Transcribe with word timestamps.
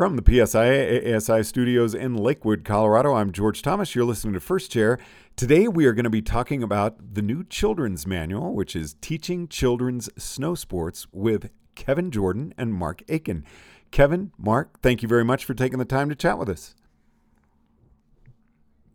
From 0.00 0.16
the 0.16 0.46
PSI 0.46 1.14
ASI 1.14 1.42
studios 1.42 1.94
in 1.94 2.16
Lakewood, 2.16 2.64
Colorado, 2.64 3.12
I'm 3.12 3.32
George 3.32 3.60
Thomas. 3.60 3.94
You're 3.94 4.06
listening 4.06 4.32
to 4.32 4.40
First 4.40 4.72
Chair. 4.72 4.98
Today 5.36 5.68
we 5.68 5.84
are 5.84 5.92
going 5.92 6.04
to 6.04 6.08
be 6.08 6.22
talking 6.22 6.62
about 6.62 7.12
the 7.12 7.20
new 7.20 7.44
children's 7.44 8.06
manual, 8.06 8.54
which 8.54 8.74
is 8.74 8.94
Teaching 9.02 9.46
Children's 9.46 10.08
Snow 10.16 10.54
Sports 10.54 11.06
with 11.12 11.50
Kevin 11.74 12.10
Jordan 12.10 12.54
and 12.56 12.72
Mark 12.72 13.02
Aiken. 13.10 13.44
Kevin, 13.90 14.32
Mark, 14.38 14.80
thank 14.80 15.02
you 15.02 15.08
very 15.08 15.22
much 15.22 15.44
for 15.44 15.52
taking 15.52 15.78
the 15.78 15.84
time 15.84 16.08
to 16.08 16.14
chat 16.14 16.38
with 16.38 16.48
us. 16.48 16.74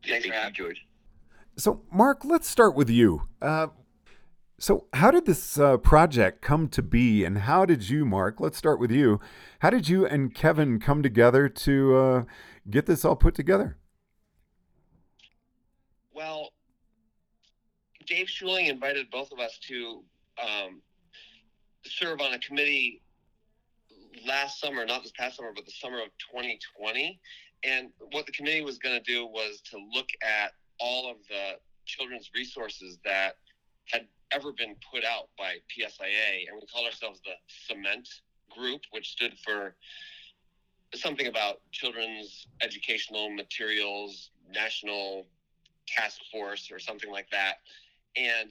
Thanks 0.07 0.25
for 0.25 0.33
having 0.33 0.55
George. 0.55 0.87
So, 1.55 1.83
Mark, 1.91 2.25
let's 2.25 2.49
start 2.49 2.73
with 2.73 2.89
you. 2.89 3.27
Uh, 3.43 3.67
so, 4.57 4.85
how 4.93 5.11
did 5.11 5.25
this 5.25 5.59
uh, 5.59 5.77
project 5.77 6.41
come 6.41 6.69
to 6.69 6.81
be, 6.81 7.25
and 7.25 7.39
how 7.39 7.65
did 7.65 7.89
you, 7.89 8.05
Mark? 8.05 8.39
Let's 8.39 8.57
start 8.57 8.79
with 8.79 8.91
you. 8.91 9.19
How 9.59 9.69
did 9.69 9.89
you 9.89 10.05
and 10.05 10.33
Kevin 10.33 10.79
come 10.79 11.03
together 11.03 11.49
to 11.49 11.95
uh, 11.95 12.23
get 12.69 12.85
this 12.85 13.03
all 13.03 13.17
put 13.17 13.35
together? 13.35 13.77
Well, 16.13 16.53
Dave 18.05 18.27
Schuling 18.27 18.69
invited 18.69 19.11
both 19.11 19.31
of 19.33 19.39
us 19.39 19.59
to 19.67 20.03
um, 20.41 20.81
serve 21.83 22.21
on 22.21 22.33
a 22.33 22.39
committee 22.39 23.01
last 24.25 24.61
summer, 24.61 24.85
not 24.85 25.03
this 25.03 25.11
past 25.17 25.35
summer, 25.35 25.51
but 25.53 25.65
the 25.65 25.71
summer 25.71 25.97
of 25.97 26.09
2020. 26.31 27.19
And 27.65 27.89
what 28.11 28.25
the 28.25 28.31
committee 28.31 28.63
was 28.63 28.77
going 28.77 28.97
to 28.97 29.03
do 29.03 29.25
was 29.25 29.61
to 29.71 29.77
look 29.93 30.07
at 30.23 30.53
all 30.79 31.11
of 31.11 31.17
the 31.27 31.53
children's 31.85 32.31
resources 32.33 32.99
that 33.03 33.35
had 33.91 34.07
ever 34.31 34.51
been 34.51 34.75
put 34.91 35.03
out 35.03 35.29
by 35.37 35.55
PSIA, 35.69 36.47
and 36.49 36.59
we 36.59 36.67
call 36.67 36.85
ourselves 36.85 37.21
the 37.23 37.33
Cement 37.47 38.07
Group, 38.49 38.81
which 38.91 39.11
stood 39.11 39.33
for 39.43 39.75
something 40.93 41.27
about 41.27 41.61
children's 41.71 42.47
educational 42.61 43.29
materials, 43.29 44.31
national 44.53 45.27
task 45.87 46.21
force, 46.31 46.69
or 46.71 46.79
something 46.79 47.11
like 47.11 47.29
that. 47.31 47.55
And 48.15 48.49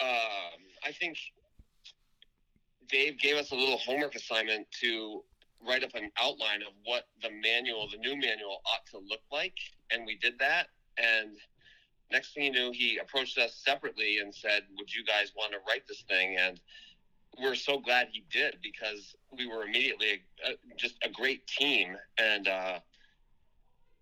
um, 0.00 0.60
I 0.84 0.92
think 0.92 1.16
Dave 2.88 3.18
gave 3.18 3.36
us 3.36 3.52
a 3.52 3.54
little 3.54 3.78
homework 3.78 4.14
assignment 4.14 4.66
to 4.82 5.22
write 5.66 5.84
up 5.84 5.94
an 5.94 6.10
outline 6.20 6.62
of 6.62 6.72
what 6.84 7.04
the 7.22 7.30
manual, 7.30 7.88
the 7.90 7.98
new 7.98 8.16
manual, 8.16 8.60
ought 8.66 8.84
to 8.90 8.98
look 8.98 9.22
like, 9.30 9.54
and 9.90 10.04
we 10.04 10.18
did 10.18 10.38
that. 10.38 10.66
And 10.98 11.36
next 12.12 12.34
thing 12.34 12.44
you 12.44 12.52
knew, 12.52 12.72
he 12.72 12.98
approached 12.98 13.38
us 13.38 13.60
separately 13.64 14.18
and 14.18 14.34
said, 14.34 14.62
"Would 14.78 14.94
you 14.94 15.04
guys 15.04 15.32
want 15.36 15.52
to 15.52 15.58
write 15.66 15.86
this 15.88 16.02
thing?" 16.02 16.36
And 16.38 16.60
we're 17.40 17.54
so 17.54 17.78
glad 17.78 18.08
he 18.12 18.24
did 18.30 18.58
because 18.62 19.16
we 19.36 19.48
were 19.48 19.64
immediately 19.64 20.22
a, 20.46 20.50
a, 20.50 20.54
just 20.76 20.96
a 21.04 21.10
great 21.10 21.46
team, 21.46 21.96
and 22.18 22.46
uh, 22.46 22.78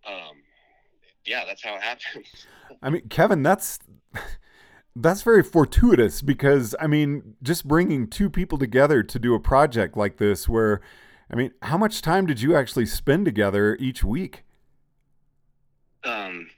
um, 0.07 0.43
yeah, 1.25 1.45
that's 1.47 1.63
how 1.63 1.77
it 1.77 1.83
happened. 1.83 2.25
I 2.83 2.91
mean, 2.91 3.09
Kevin, 3.09 3.43
that's 3.43 3.79
that's 4.97 5.23
very 5.23 5.43
fortuitous 5.43 6.23
because 6.23 6.75
I 6.81 6.87
mean, 6.87 7.37
just 7.43 7.67
bringing 7.67 8.09
two 8.09 8.29
people 8.29 8.59
together 8.59 9.03
to 9.03 9.19
do 9.19 9.35
a 9.35 9.41
project 9.41 9.97
like 9.97 10.17
this, 10.19 10.49
where 10.49 10.81
I 11.31 11.37
mean, 11.37 11.53
how 11.63 11.79
much 11.79 12.03
time 12.03 12.27
did 12.27 12.41
you 12.41 12.57
actually 12.57 12.87
spend 12.87 13.25
together 13.25 13.77
each 13.79 14.03
week? 14.03 14.45
Um, 16.03 16.49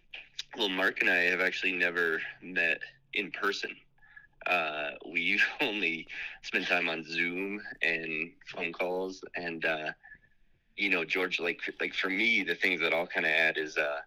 well, 0.57 0.69
Mark 0.69 1.01
and 1.01 1.11
I 1.11 1.23
have 1.25 1.41
actually 1.41 1.73
never 1.73 2.21
met 2.43 2.81
in 3.15 3.31
person. 3.31 3.71
Uh, 4.47 4.91
we've 5.11 5.45
only 5.61 6.07
spent 6.43 6.67
time 6.67 6.89
on 6.89 7.05
Zoom 7.05 7.61
and 7.81 8.33
phone 8.47 8.73
calls, 8.73 9.23
and 9.37 9.65
uh, 9.65 9.93
you 10.77 10.91
know, 10.91 11.05
George, 11.05 11.41
like 11.41 11.61
like 11.81 11.95
for 11.95 12.09
me, 12.09 12.43
the 12.43 12.55
things 12.55 12.81
that 12.81 12.93
I'll 12.93 13.07
kind 13.07 13.27
of 13.27 13.33
add 13.33 13.59
is, 13.59 13.77
uh, 13.77 14.01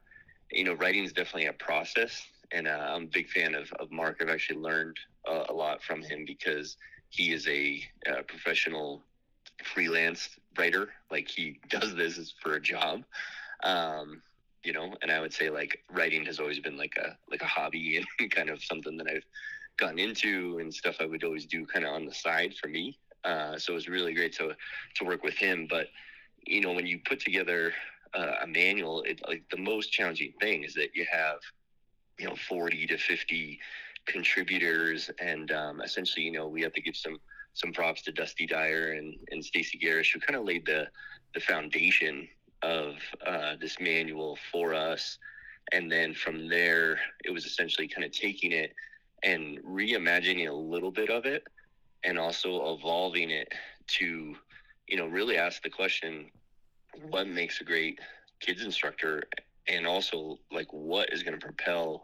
you 0.51 0.63
know, 0.63 0.73
writing 0.73 1.03
is 1.03 1.13
definitely 1.13 1.47
a 1.47 1.53
process, 1.53 2.23
and 2.51 2.67
uh, 2.67 2.93
I'm 2.95 3.03
a 3.03 3.07
big 3.07 3.29
fan 3.29 3.55
of, 3.55 3.71
of 3.79 3.91
Mark. 3.91 4.17
I've 4.21 4.29
actually 4.29 4.59
learned 4.59 4.97
a 5.27 5.53
lot 5.53 5.81
from 5.81 6.03
him 6.03 6.23
because 6.25 6.77
he 7.09 7.33
is 7.33 7.47
a, 7.47 7.81
a 8.05 8.21
professional 8.23 9.01
freelance 9.63 10.29
writer. 10.57 10.89
Like 11.09 11.27
he 11.27 11.59
does 11.69 11.95
this 11.95 12.33
for 12.41 12.55
a 12.55 12.61
job. 12.61 13.03
Um, 13.63 14.21
you 14.65 14.73
know? 14.73 14.93
And 15.01 15.11
i 15.11 15.19
would 15.19 15.33
say 15.33 15.49
like 15.49 15.79
writing 15.91 16.25
has 16.25 16.39
always 16.39 16.59
been 16.59 16.77
like 16.77 16.95
a 16.97 17.17
like 17.29 17.41
a 17.41 17.45
hobby 17.45 18.03
and 18.19 18.31
kind 18.31 18.49
of 18.49 18.63
something 18.63 18.97
that 18.97 19.07
i've 19.07 19.25
gotten 19.77 19.99
into 19.99 20.57
and 20.59 20.73
stuff 20.73 20.97
i 20.99 21.05
would 21.05 21.23
always 21.23 21.45
do 21.45 21.65
kind 21.65 21.85
of 21.85 21.93
on 21.93 22.05
the 22.05 22.13
side 22.13 22.55
for 22.61 22.67
me. 22.67 22.97
Uh, 23.23 23.57
so 23.57 23.73
it 23.73 23.75
was 23.75 23.87
really 23.89 24.13
great 24.13 24.33
to 24.33 24.55
to 24.95 25.03
work 25.03 25.23
with 25.23 25.33
him. 25.33 25.65
But 25.67 25.87
you 26.45 26.61
know 26.61 26.73
when 26.73 26.85
you 26.85 26.99
put 27.05 27.19
together 27.19 27.73
uh, 28.13 28.35
a 28.43 28.47
manual 28.47 29.01
it 29.03 29.19
like 29.27 29.43
the 29.51 29.57
most 29.57 29.91
challenging 29.91 30.33
thing 30.39 30.63
is 30.63 30.73
that 30.75 30.89
you 30.93 31.05
have 31.11 31.37
you 32.19 32.27
know 32.27 32.35
40 32.47 32.87
to 32.87 32.97
50 32.97 33.59
contributors 34.05 35.09
and 35.19 35.51
um, 35.51 35.81
essentially 35.81 36.25
you 36.25 36.31
know 36.31 36.47
we 36.47 36.61
have 36.61 36.73
to 36.73 36.81
give 36.81 36.95
some 36.95 37.17
some 37.53 37.73
props 37.73 38.01
to 38.03 38.11
dusty 38.11 38.45
dyer 38.45 38.93
and 38.93 39.15
and 39.31 39.43
stacy 39.43 39.77
garish 39.77 40.13
who 40.13 40.19
kind 40.19 40.37
of 40.37 40.45
laid 40.45 40.65
the 40.65 40.87
the 41.33 41.39
foundation 41.39 42.27
of 42.61 42.95
uh, 43.25 43.55
this 43.59 43.79
manual 43.79 44.37
for 44.51 44.73
us. 44.73 45.17
And 45.71 45.91
then 45.91 46.13
from 46.13 46.47
there, 46.47 46.99
it 47.23 47.31
was 47.31 47.45
essentially 47.45 47.87
kind 47.87 48.05
of 48.05 48.11
taking 48.11 48.51
it 48.51 48.73
and 49.23 49.59
reimagining 49.63 50.49
a 50.49 50.53
little 50.53 50.91
bit 50.91 51.09
of 51.09 51.25
it 51.25 51.43
and 52.03 52.19
also 52.19 52.75
evolving 52.75 53.31
it 53.31 53.51
to, 53.87 54.35
you 54.87 54.97
know, 54.97 55.07
really 55.07 55.37
ask 55.37 55.63
the 55.63 55.69
question 55.69 56.29
what 57.09 57.27
makes 57.27 57.61
a 57.61 57.63
great 57.63 57.99
kids 58.39 58.63
instructor 58.63 59.23
and 59.67 59.87
also 59.87 60.37
like 60.51 60.71
what 60.71 61.11
is 61.11 61.23
going 61.23 61.37
to 61.37 61.43
propel 61.43 62.03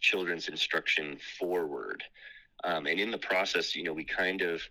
children's 0.00 0.48
instruction 0.48 1.18
forward. 1.38 2.02
Um, 2.64 2.86
and 2.86 2.98
in 2.98 3.10
the 3.10 3.18
process, 3.18 3.74
you 3.76 3.84
know, 3.84 3.92
we 3.92 4.04
kind 4.04 4.40
of 4.40 4.62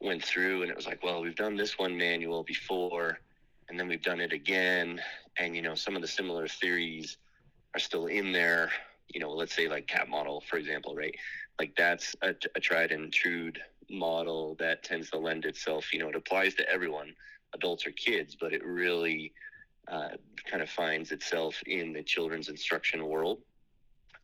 went 0.00 0.24
through 0.24 0.62
and 0.62 0.70
it 0.70 0.76
was 0.76 0.86
like, 0.86 1.02
well, 1.04 1.20
we've 1.20 1.36
done 1.36 1.56
this 1.56 1.78
one 1.78 1.96
manual 1.96 2.42
before 2.42 3.18
and 3.70 3.78
then 3.78 3.88
we've 3.88 4.02
done 4.02 4.20
it 4.20 4.32
again. 4.32 5.00
And 5.38 5.56
you 5.56 5.62
know 5.62 5.74
some 5.74 5.96
of 5.96 6.02
the 6.02 6.08
similar 6.08 6.48
theories 6.48 7.16
are 7.74 7.80
still 7.80 8.06
in 8.06 8.32
there. 8.32 8.70
You 9.14 9.20
know 9.20 9.30
let's 9.30 9.54
say 9.54 9.68
like 9.68 9.86
CAP 9.86 10.08
model 10.08 10.42
for 10.50 10.56
example 10.58 10.94
right? 10.94 11.14
Like 11.58 11.74
that's 11.76 12.14
a, 12.22 12.34
a 12.56 12.60
tried 12.60 12.90
and 12.90 13.12
true 13.12 13.52
model 13.88 14.56
that 14.58 14.82
tends 14.82 15.10
to 15.10 15.18
lend 15.18 15.44
itself 15.44 15.92
you 15.92 15.98
know 15.98 16.08
it 16.08 16.14
applies 16.14 16.54
to 16.54 16.68
everyone 16.70 17.12
adults 17.54 17.84
or 17.84 17.90
kids 17.90 18.36
but 18.40 18.52
it 18.52 18.64
really 18.64 19.32
uh, 19.88 20.10
kind 20.48 20.62
of 20.62 20.70
finds 20.70 21.10
itself 21.10 21.60
in 21.66 21.92
the 21.92 22.02
children's 22.02 22.48
instruction 22.48 23.04
world. 23.04 23.38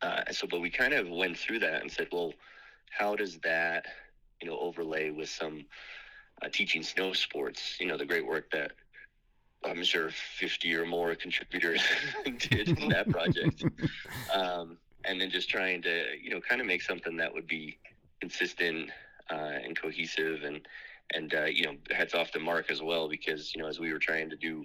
Uh, 0.03 0.23
so 0.31 0.47
but 0.47 0.61
we 0.61 0.71
kind 0.71 0.93
of 0.93 1.09
went 1.09 1.37
through 1.37 1.59
that 1.61 1.83
and 1.83 1.91
said 1.91 2.09
well 2.13 2.33
how 2.91 3.15
does 3.15 3.39
that 3.39 3.87
you 4.41 4.49
know 4.49 4.59
overlay 4.59 5.11
with 5.11 5.29
some 5.29 5.65
uh, 6.43 6.49
teaching 6.53 6.83
snow 6.83 7.13
sports? 7.13 7.77
You 7.81 7.87
know 7.87 7.97
the 7.97 8.07
great 8.07 8.27
work 8.27 8.51
that 8.51 8.73
I'm 9.65 9.83
sure 9.83 10.11
50 10.11 10.75
or 10.75 10.87
more 10.87 11.15
contributors 11.15 11.83
did 12.25 12.79
in 12.79 12.89
that 12.91 13.09
project. 13.09 13.65
Um, 14.35 14.79
and 15.05 15.21
then 15.21 15.31
just 15.31 15.49
trying 15.49 15.83
to, 15.83 16.05
you 16.21 16.31
know, 16.31 16.41
kind 16.41 16.61
of 16.61 16.67
make 16.67 16.83
something 16.83 17.17
that 17.17 17.33
would 17.33 17.47
be 17.47 17.79
consistent 18.21 18.91
uh, 19.31 19.59
and 19.65 19.81
cohesive. 19.81 20.43
And, 20.43 20.67
and 21.15 21.33
uh, 21.33 21.45
you 21.45 21.65
know, 21.65 21.77
heads 21.91 22.13
off 22.13 22.33
to 22.33 22.41
Mark 22.41 22.71
as 22.71 22.83
well, 22.83 23.09
because, 23.09 23.55
you 23.55 23.63
know, 23.63 23.69
as 23.69 23.79
we 23.79 23.93
were 23.93 23.99
trying 23.99 24.29
to 24.31 24.37
do 24.37 24.65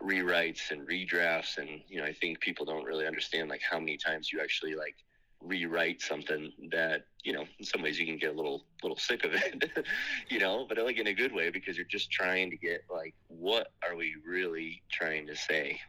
rewrites 0.00 0.70
and 0.70 0.86
redrafts, 0.86 1.58
and, 1.58 1.80
you 1.88 1.98
know, 1.98 2.04
I 2.04 2.12
think 2.12 2.40
people 2.40 2.66
don't 2.66 2.84
really 2.84 3.06
understand 3.06 3.48
like 3.48 3.62
how 3.68 3.78
many 3.78 3.96
times 3.96 4.30
you 4.30 4.40
actually 4.40 4.74
like 4.74 4.96
rewrite 5.42 6.02
something 6.02 6.52
that 6.70 7.06
you 7.24 7.32
know 7.32 7.44
in 7.58 7.64
some 7.64 7.82
ways 7.82 7.98
you 7.98 8.06
can 8.06 8.18
get 8.18 8.30
a 8.30 8.36
little 8.36 8.64
little 8.82 8.96
sick 8.96 9.24
of 9.24 9.32
it 9.32 9.86
you 10.28 10.38
know 10.38 10.66
but 10.68 10.78
like 10.78 10.98
in 10.98 11.06
a 11.06 11.14
good 11.14 11.32
way 11.32 11.50
because 11.50 11.76
you're 11.76 11.86
just 11.86 12.10
trying 12.10 12.50
to 12.50 12.56
get 12.56 12.82
like 12.90 13.14
what 13.28 13.68
are 13.88 13.96
we 13.96 14.14
really 14.26 14.82
trying 14.90 15.26
to 15.26 15.36
say? 15.36 15.80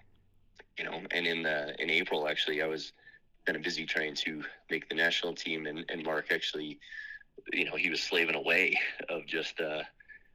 You 0.78 0.86
know 0.86 1.02
and 1.12 1.28
in 1.28 1.44
the 1.44 1.76
in 1.82 1.90
april 1.90 2.28
actually 2.28 2.62
i 2.62 2.66
was 2.66 2.94
kind 3.46 3.58
of 3.58 3.62
busy 3.62 3.86
trying 3.86 4.16
to 4.16 4.44
make 4.70 4.88
the 4.88 4.96
national 4.96 5.34
team 5.34 5.66
and, 5.66 5.86
and 5.90 6.04
mark 6.04 6.28
actually 6.32 6.80
you 7.52 7.66
know 7.66 7.76
he 7.76 7.90
was 7.90 8.02
slaving 8.02 8.36
away 8.36 8.80
of 9.10 9.26
just 9.26 9.60
uh 9.60 9.84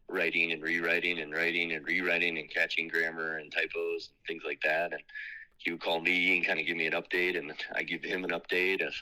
writing 0.08 0.52
and 0.52 0.62
rewriting 0.62 1.20
and 1.20 1.32
writing 1.32 1.72
and 1.72 1.84
rewriting 1.86 2.38
and 2.38 2.50
catching 2.50 2.86
grammar 2.86 3.38
and 3.38 3.50
typos 3.50 4.10
and 4.10 4.26
things 4.26 4.42
like 4.46 4.60
that 4.62 4.92
and 4.92 5.02
he 5.58 5.72
would 5.72 5.80
call 5.80 6.00
me 6.00 6.36
and 6.36 6.46
kind 6.46 6.60
of 6.60 6.66
give 6.66 6.76
me 6.76 6.86
an 6.86 6.92
update, 6.92 7.38
and 7.38 7.52
I 7.74 7.82
give 7.82 8.02
him 8.02 8.24
an 8.24 8.30
update 8.30 8.86
of 8.86 8.94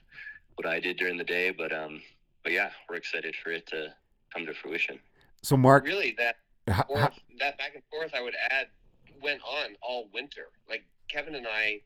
what 0.57 0.67
I 0.67 0.81
did 0.81 0.97
during 0.97 1.19
the 1.19 1.25
day. 1.25 1.51
But 1.51 1.73
um, 1.73 2.01
but 2.43 2.53
yeah, 2.53 2.71
we're 2.89 2.97
excited 2.97 3.35
for 3.43 3.51
it 3.51 3.67
to 3.69 3.95
come 4.33 4.47
to 4.47 4.55
fruition. 4.55 4.99
So, 5.43 5.57
Mark, 5.57 5.85
really 5.85 6.15
that 6.19 6.37
forth, 6.87 7.19
that 7.39 7.59
back 7.59 7.75
and 7.75 7.83
forth, 7.91 8.13
I 8.15 8.23
would 8.23 8.35
add, 8.51 8.69
went 9.23 9.41
on 9.43 9.77
all 9.83 10.09
winter. 10.13 10.47
Like 10.69 10.85
Kevin 11.09 11.35
and 11.35 11.47
I 11.47 11.81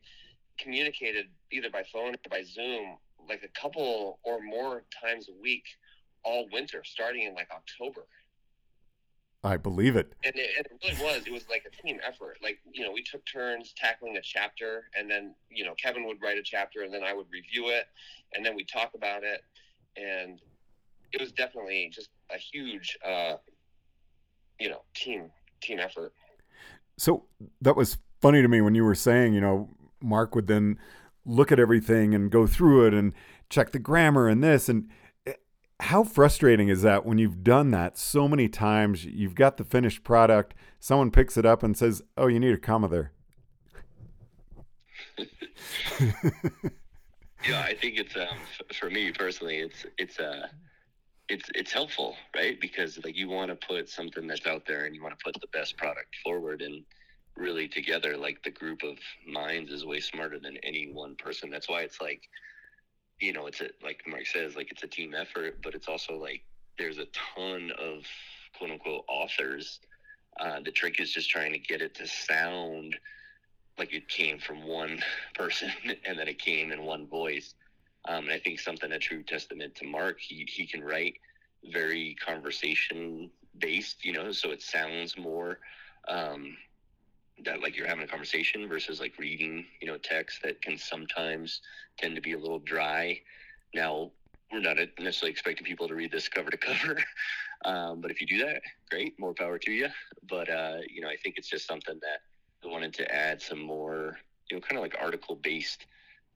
communicated 0.57 1.27
either 1.51 1.69
by 1.69 1.83
phone 1.91 2.13
or 2.13 2.29
by 2.29 2.43
Zoom, 2.43 2.97
like 3.27 3.43
a 3.43 3.59
couple 3.59 4.19
or 4.23 4.41
more 4.41 4.83
times 5.01 5.27
a 5.29 5.41
week 5.41 5.63
all 6.23 6.47
winter, 6.51 6.83
starting 6.83 7.23
in 7.23 7.33
like 7.33 7.49
October. 7.51 8.05
I 9.43 9.55
believe 9.57 9.95
it. 9.95 10.13
And 10.25 10.35
it, 10.35 10.49
and 10.57 10.65
it 10.65 10.99
really 10.99 11.13
was. 11.13 11.25
It 11.25 11.31
was 11.31 11.45
like 11.49 11.65
a 11.65 11.81
team 11.81 11.99
effort. 12.05 12.37
Like, 12.43 12.59
you 12.73 12.83
know, 12.83 12.91
we 12.91 13.03
took 13.03 13.25
turns 13.25 13.73
tackling 13.73 14.17
a 14.17 14.21
chapter, 14.21 14.85
and 14.97 15.09
then, 15.09 15.33
you 15.49 15.63
know, 15.63 15.73
Kevin 15.81 16.05
would 16.07 16.21
write 16.21 16.37
a 16.37 16.43
chapter, 16.43 16.83
and 16.83 16.93
then 16.93 17.03
I 17.03 17.13
would 17.13 17.27
review 17.31 17.69
it, 17.69 17.85
and 18.33 18.45
then 18.45 18.55
we 18.55 18.65
talk 18.65 18.91
about 18.95 19.23
it. 19.23 19.41
And 19.95 20.41
it 21.13 21.21
was 21.21 21.31
definitely 21.31 21.89
just 21.93 22.09
a 22.33 22.37
huge, 22.37 22.97
uh, 23.05 23.35
you 24.59 24.69
know, 24.69 24.81
team 24.93 25.31
team 25.61 25.79
effort. 25.79 26.13
So 26.97 27.23
that 27.61 27.75
was 27.75 27.97
funny 28.21 28.41
to 28.41 28.47
me 28.47 28.61
when 28.61 28.75
you 28.75 28.83
were 28.83 28.95
saying, 28.95 29.33
you 29.33 29.41
know, 29.41 29.69
Mark 30.01 30.35
would 30.35 30.47
then 30.47 30.77
look 31.25 31.51
at 31.51 31.59
everything 31.59 32.13
and 32.13 32.29
go 32.29 32.45
through 32.45 32.87
it 32.87 32.93
and 32.93 33.13
check 33.49 33.71
the 33.71 33.79
grammar 33.79 34.27
and 34.27 34.43
this 34.43 34.69
and 34.69 34.89
how 35.81 36.03
frustrating 36.03 36.67
is 36.69 36.81
that 36.81 37.05
when 37.05 37.17
you've 37.17 37.43
done 37.43 37.71
that 37.71 37.97
so 37.97 38.27
many 38.27 38.47
times 38.49 39.05
you've 39.05 39.35
got 39.35 39.57
the 39.57 39.63
finished 39.63 40.03
product 40.03 40.53
someone 40.79 41.11
picks 41.11 41.37
it 41.37 41.45
up 41.45 41.63
and 41.63 41.77
says 41.77 42.01
oh 42.17 42.27
you 42.27 42.39
need 42.39 42.53
a 42.53 42.57
comma 42.57 42.87
there. 42.87 43.11
Yeah 47.47 47.61
i 47.61 47.73
think 47.73 47.97
it's 47.97 48.15
um 48.17 48.37
for 48.73 48.89
me 48.89 49.11
personally 49.11 49.57
it's 49.57 49.85
it's 49.97 50.19
uh 50.19 50.47
it's 51.29 51.49
it's 51.55 51.71
helpful 51.71 52.15
right? 52.35 52.59
Because 52.59 52.99
like 53.03 53.15
you 53.15 53.29
want 53.29 53.49
to 53.49 53.67
put 53.67 53.89
something 53.89 54.27
that's 54.27 54.45
out 54.45 54.65
there 54.65 54.85
and 54.85 54.95
you 54.95 55.01
want 55.01 55.17
to 55.17 55.23
put 55.23 55.39
the 55.39 55.47
best 55.53 55.77
product 55.77 56.15
forward 56.23 56.61
and 56.61 56.83
really 57.37 57.67
together 57.67 58.17
like 58.17 58.41
the 58.43 58.51
group 58.51 58.83
of 58.83 58.97
minds 59.27 59.71
is 59.71 59.85
way 59.85 59.99
smarter 59.99 60.39
than 60.39 60.57
any 60.63 60.91
one 60.91 61.15
person. 61.15 61.49
That's 61.49 61.69
why 61.69 61.81
it's 61.81 62.01
like 62.01 62.21
you 63.19 63.33
know, 63.33 63.47
it's 63.47 63.61
a, 63.61 63.69
like 63.83 64.01
Mark 64.07 64.25
says, 64.25 64.55
like 64.55 64.71
it's 64.71 64.83
a 64.83 64.87
team 64.87 65.13
effort, 65.13 65.61
but 65.61 65.75
it's 65.75 65.87
also 65.87 66.15
like 66.15 66.43
there's 66.77 66.97
a 66.97 67.07
ton 67.35 67.71
of 67.77 68.03
quote 68.57 68.71
unquote 68.71 69.03
authors. 69.07 69.79
Uh, 70.39 70.59
the 70.63 70.71
trick 70.71 70.99
is 70.99 71.11
just 71.11 71.29
trying 71.29 71.51
to 71.51 71.59
get 71.59 71.81
it 71.81 71.93
to 71.95 72.07
sound 72.07 72.95
like 73.77 73.93
it 73.93 74.07
came 74.07 74.39
from 74.39 74.63
one 74.63 75.01
person 75.35 75.71
and 76.05 76.17
that 76.17 76.27
it 76.27 76.39
came 76.39 76.71
in 76.71 76.83
one 76.83 77.07
voice. 77.07 77.53
Um, 78.07 78.25
and 78.25 78.33
I 78.33 78.39
think 78.39 78.59
something 78.59 78.91
a 78.91 78.99
true 78.99 79.23
testament 79.23 79.75
to 79.75 79.85
Mark, 79.85 80.19
he, 80.19 80.47
he 80.49 80.65
can 80.65 80.81
write 80.81 81.15
very 81.73 82.15
conversation 82.25 83.29
based, 83.57 84.05
you 84.05 84.13
know, 84.13 84.31
so 84.31 84.51
it 84.51 84.61
sounds 84.61 85.17
more 85.17 85.59
um, 86.07 86.55
that 87.45 87.61
like 87.61 87.75
you're 87.75 87.87
having 87.87 88.03
a 88.03 88.07
conversation 88.07 88.67
versus 88.67 88.99
like 88.99 89.13
reading, 89.17 89.65
you 89.81 89.87
know, 89.87 89.97
text 89.97 90.41
that 90.43 90.61
can 90.61 90.77
sometimes 90.77 91.61
tend 91.97 92.15
to 92.15 92.21
be 92.21 92.33
a 92.33 92.37
little 92.37 92.59
dry. 92.59 93.19
Now, 93.73 94.11
we're 94.51 94.61
not 94.61 94.77
necessarily 94.99 95.31
expecting 95.31 95.65
people 95.65 95.87
to 95.87 95.95
read 95.95 96.11
this 96.11 96.27
cover 96.27 96.49
to 96.49 96.57
cover, 96.57 96.97
um, 97.65 98.01
but 98.01 98.11
if 98.11 98.19
you 98.19 98.27
do 98.27 98.39
that, 98.45 98.61
great, 98.89 99.19
more 99.19 99.33
power 99.33 99.59
to 99.59 99.71
you. 99.71 99.89
But 100.27 100.49
uh, 100.49 100.77
you 100.89 101.01
know, 101.01 101.07
I 101.07 101.15
think 101.17 101.37
it's 101.37 101.49
just 101.49 101.67
something 101.67 101.99
that 102.01 102.67
I 102.67 102.71
wanted 102.71 102.93
to 102.95 103.13
add 103.13 103.41
some 103.41 103.61
more, 103.61 104.17
you 104.49 104.57
know, 104.57 104.61
kind 104.61 104.77
of 104.77 104.81
like 104.81 104.97
article-based 104.99 105.85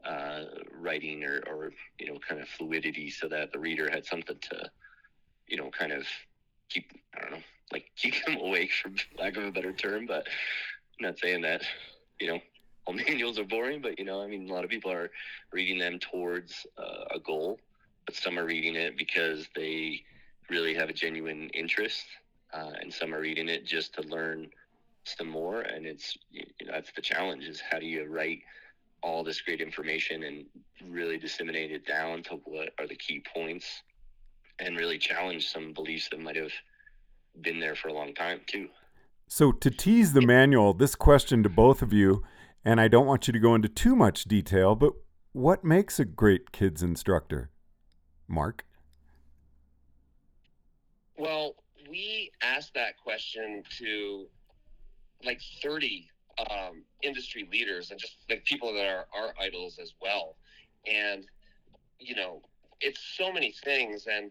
uh, 0.05 0.44
writing 0.71 1.23
or, 1.23 1.44
or 1.47 1.71
you 2.00 2.07
know, 2.07 2.19
kind 2.27 2.41
of 2.41 2.47
fluidity, 2.47 3.09
so 3.09 3.27
that 3.29 3.51
the 3.51 3.59
reader 3.59 3.89
had 3.89 4.05
something 4.05 4.38
to, 4.41 4.69
you 5.47 5.57
know, 5.57 5.69
kind 5.71 5.91
of 5.91 6.05
keep, 6.69 6.91
I 7.15 7.21
don't 7.21 7.31
know, 7.31 7.44
like 7.71 7.89
keep 7.95 8.23
them 8.25 8.38
awake, 8.38 8.71
for 8.71 8.91
lack 9.17 9.38
of 9.38 9.45
a 9.45 9.51
better 9.51 9.73
term, 9.73 10.05
but 10.05 10.27
not 11.00 11.19
saying 11.19 11.42
that 11.42 11.63
you 12.19 12.28
know 12.28 12.40
all 12.86 12.94
manuals 12.94 13.40
are 13.40 13.45
boring, 13.45 13.81
but 13.81 13.98
you 13.98 14.06
know, 14.06 14.22
I 14.22 14.28
mean, 14.28 14.50
a 14.50 14.54
lot 14.54 14.63
of 14.63 14.69
people 14.69 14.92
are 14.92 15.10
reading 15.54 15.80
them 15.80 16.00
towards 16.00 16.68
uh, 16.78 17.06
a 17.16 17.19
goal, 17.19 17.60
but 18.06 18.16
some 18.16 18.38
are 18.38 18.45
reading 18.45 18.75
it 18.75 18.98
because 18.98 19.48
they 19.56 20.01
really 20.50 20.74
have 20.74 20.90
a 20.90 20.94
genuine 20.94 21.50
interest, 21.54 22.06
uh, 22.54 22.72
and 22.81 22.94
some 22.94 23.13
are 23.13 23.22
reading 23.22 23.48
it 23.48 23.66
just 23.66 23.94
to 23.95 24.01
learn 24.01 24.50
some 25.06 25.30
more. 25.30 25.62
And 25.62 25.86
it's 25.86 26.18
you 26.31 26.45
know 26.66 26.74
that's 26.74 26.92
the 26.92 27.01
challenge: 27.01 27.46
is 27.46 27.62
how 27.62 27.80
do 27.80 27.86
you 27.86 28.06
write 28.06 28.42
all 29.01 29.24
this 29.24 29.42
great 29.42 29.62
information 29.62 30.24
and 30.24 30.46
really 30.89 31.18
disseminate 31.18 31.72
it 31.72 31.86
down 31.86 32.24
to 32.24 32.36
what 32.46 32.69
are 32.80 32.88
the 32.88 32.96
key 32.96 33.24
points, 33.34 33.84
and 34.60 34.78
really 34.78 34.98
challenge 34.98 35.48
some 35.50 35.74
beliefs 35.74 36.10
that 36.10 36.19
might 36.19 36.36
have 36.36 36.51
been 37.42 37.60
there 37.60 37.75
for 37.75 37.88
a 37.88 37.94
long 37.94 38.13
time 38.13 38.42
too. 38.46 38.68
So, 39.35 39.51
to 39.51 39.71
tease 39.71 40.13
the 40.13 40.21
manual, 40.21 40.75
this 40.75 40.94
question 40.94 41.41
to 41.41 41.50
both 41.50 41.81
of 41.81 41.91
you, 41.91 42.21
and 42.63 42.80
I 42.80 42.88
don't 42.88 43.07
want 43.07 43.25
you 43.25 43.33
to 43.33 43.39
go 43.39 43.56
into 43.56 43.68
too 43.68 43.95
much 43.95 44.25
detail, 44.25 44.75
but 44.75 44.94
what 45.31 45.63
makes 45.63 46.00
a 46.00 46.06
great 46.06 46.51
kids 46.51 46.83
instructor? 46.83 47.50
Mark? 48.27 48.63
Well, 51.18 51.56
we 51.89 52.30
asked 52.44 52.75
that 52.75 53.00
question 53.03 53.63
to 53.80 54.27
like 55.25 55.41
30 55.63 56.07
um, 56.51 56.83
industry 57.01 57.50
leaders 57.51 57.89
and 57.89 58.00
just 58.00 58.18
like 58.29 58.45
people 58.45 58.71
that 58.75 58.86
are 58.86 59.07
our 59.18 59.33
idols 59.41 59.79
as 59.81 59.95
well. 60.00 60.36
And, 60.86 61.25
you 61.97 62.13
know, 62.13 62.44
it's 62.81 63.01
so 63.18 63.33
many 63.33 63.51
things. 63.63 64.06
And 64.06 64.29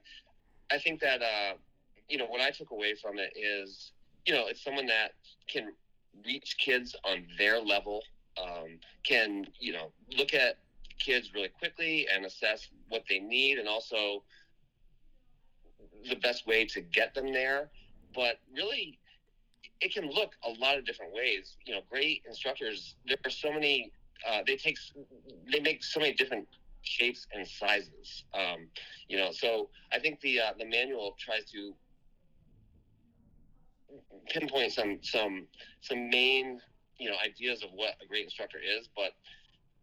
I 0.70 0.78
think 0.78 1.00
that, 1.00 1.22
uh, 1.22 1.55
you 2.08 2.19
know, 2.19 2.26
what 2.26 2.40
I 2.40 2.50
took 2.50 2.70
away 2.70 2.94
from 2.94 3.19
it 3.19 3.32
is 3.37 3.90
you 4.26 4.32
know, 4.32 4.46
it's 4.46 4.62
someone 4.62 4.86
that 4.86 5.12
can 5.48 5.72
reach 6.24 6.56
kids 6.58 6.94
on 7.04 7.26
their 7.38 7.60
level, 7.60 8.02
um, 8.40 8.78
can, 9.04 9.46
you 9.58 9.72
know, 9.72 9.92
look 10.16 10.34
at 10.34 10.58
kids 10.98 11.32
really 11.34 11.48
quickly 11.48 12.06
and 12.14 12.24
assess 12.24 12.69
what 12.88 13.02
they 13.08 13.19
need 13.19 13.58
and 13.58 13.69
also 13.69 14.22
the 16.08 16.16
best 16.16 16.46
way 16.46 16.64
to 16.64 16.80
get 16.80 17.14
them 17.14 17.32
there. 17.32 17.70
But 18.14 18.38
really, 18.54 18.98
it 19.80 19.92
can 19.92 20.08
look 20.10 20.34
a 20.44 20.50
lot 20.60 20.78
of 20.78 20.84
different 20.84 21.12
ways. 21.12 21.56
You 21.64 21.74
know, 21.74 21.80
great 21.90 22.22
instructors, 22.26 22.96
there 23.06 23.16
are 23.24 23.30
so 23.30 23.52
many, 23.52 23.90
uh, 24.28 24.40
they 24.46 24.56
take, 24.56 24.76
they 25.50 25.60
make 25.60 25.82
so 25.82 26.00
many 26.00 26.12
different 26.12 26.46
shapes 26.82 27.26
and 27.32 27.46
sizes. 27.46 28.24
Um, 28.34 28.69
you 29.08 29.16
know, 29.16 29.30
so 29.32 29.70
I 29.92 29.98
think 29.98 30.20
the 30.20 30.40
uh, 30.40 30.52
the 30.58 30.64
manual 30.66 31.16
tries 31.19 31.44
to 31.52 31.74
pinpoint 34.29 34.73
some 34.73 34.99
some 35.03 35.47
some 35.81 36.09
main 36.11 36.61
you 36.99 37.11
know 37.11 37.17
ideas 37.25 37.62
of 37.62 37.71
what 37.75 37.94
a 38.03 38.06
great 38.06 38.25
instructor 38.25 38.59
is, 38.59 38.89
but 38.94 39.12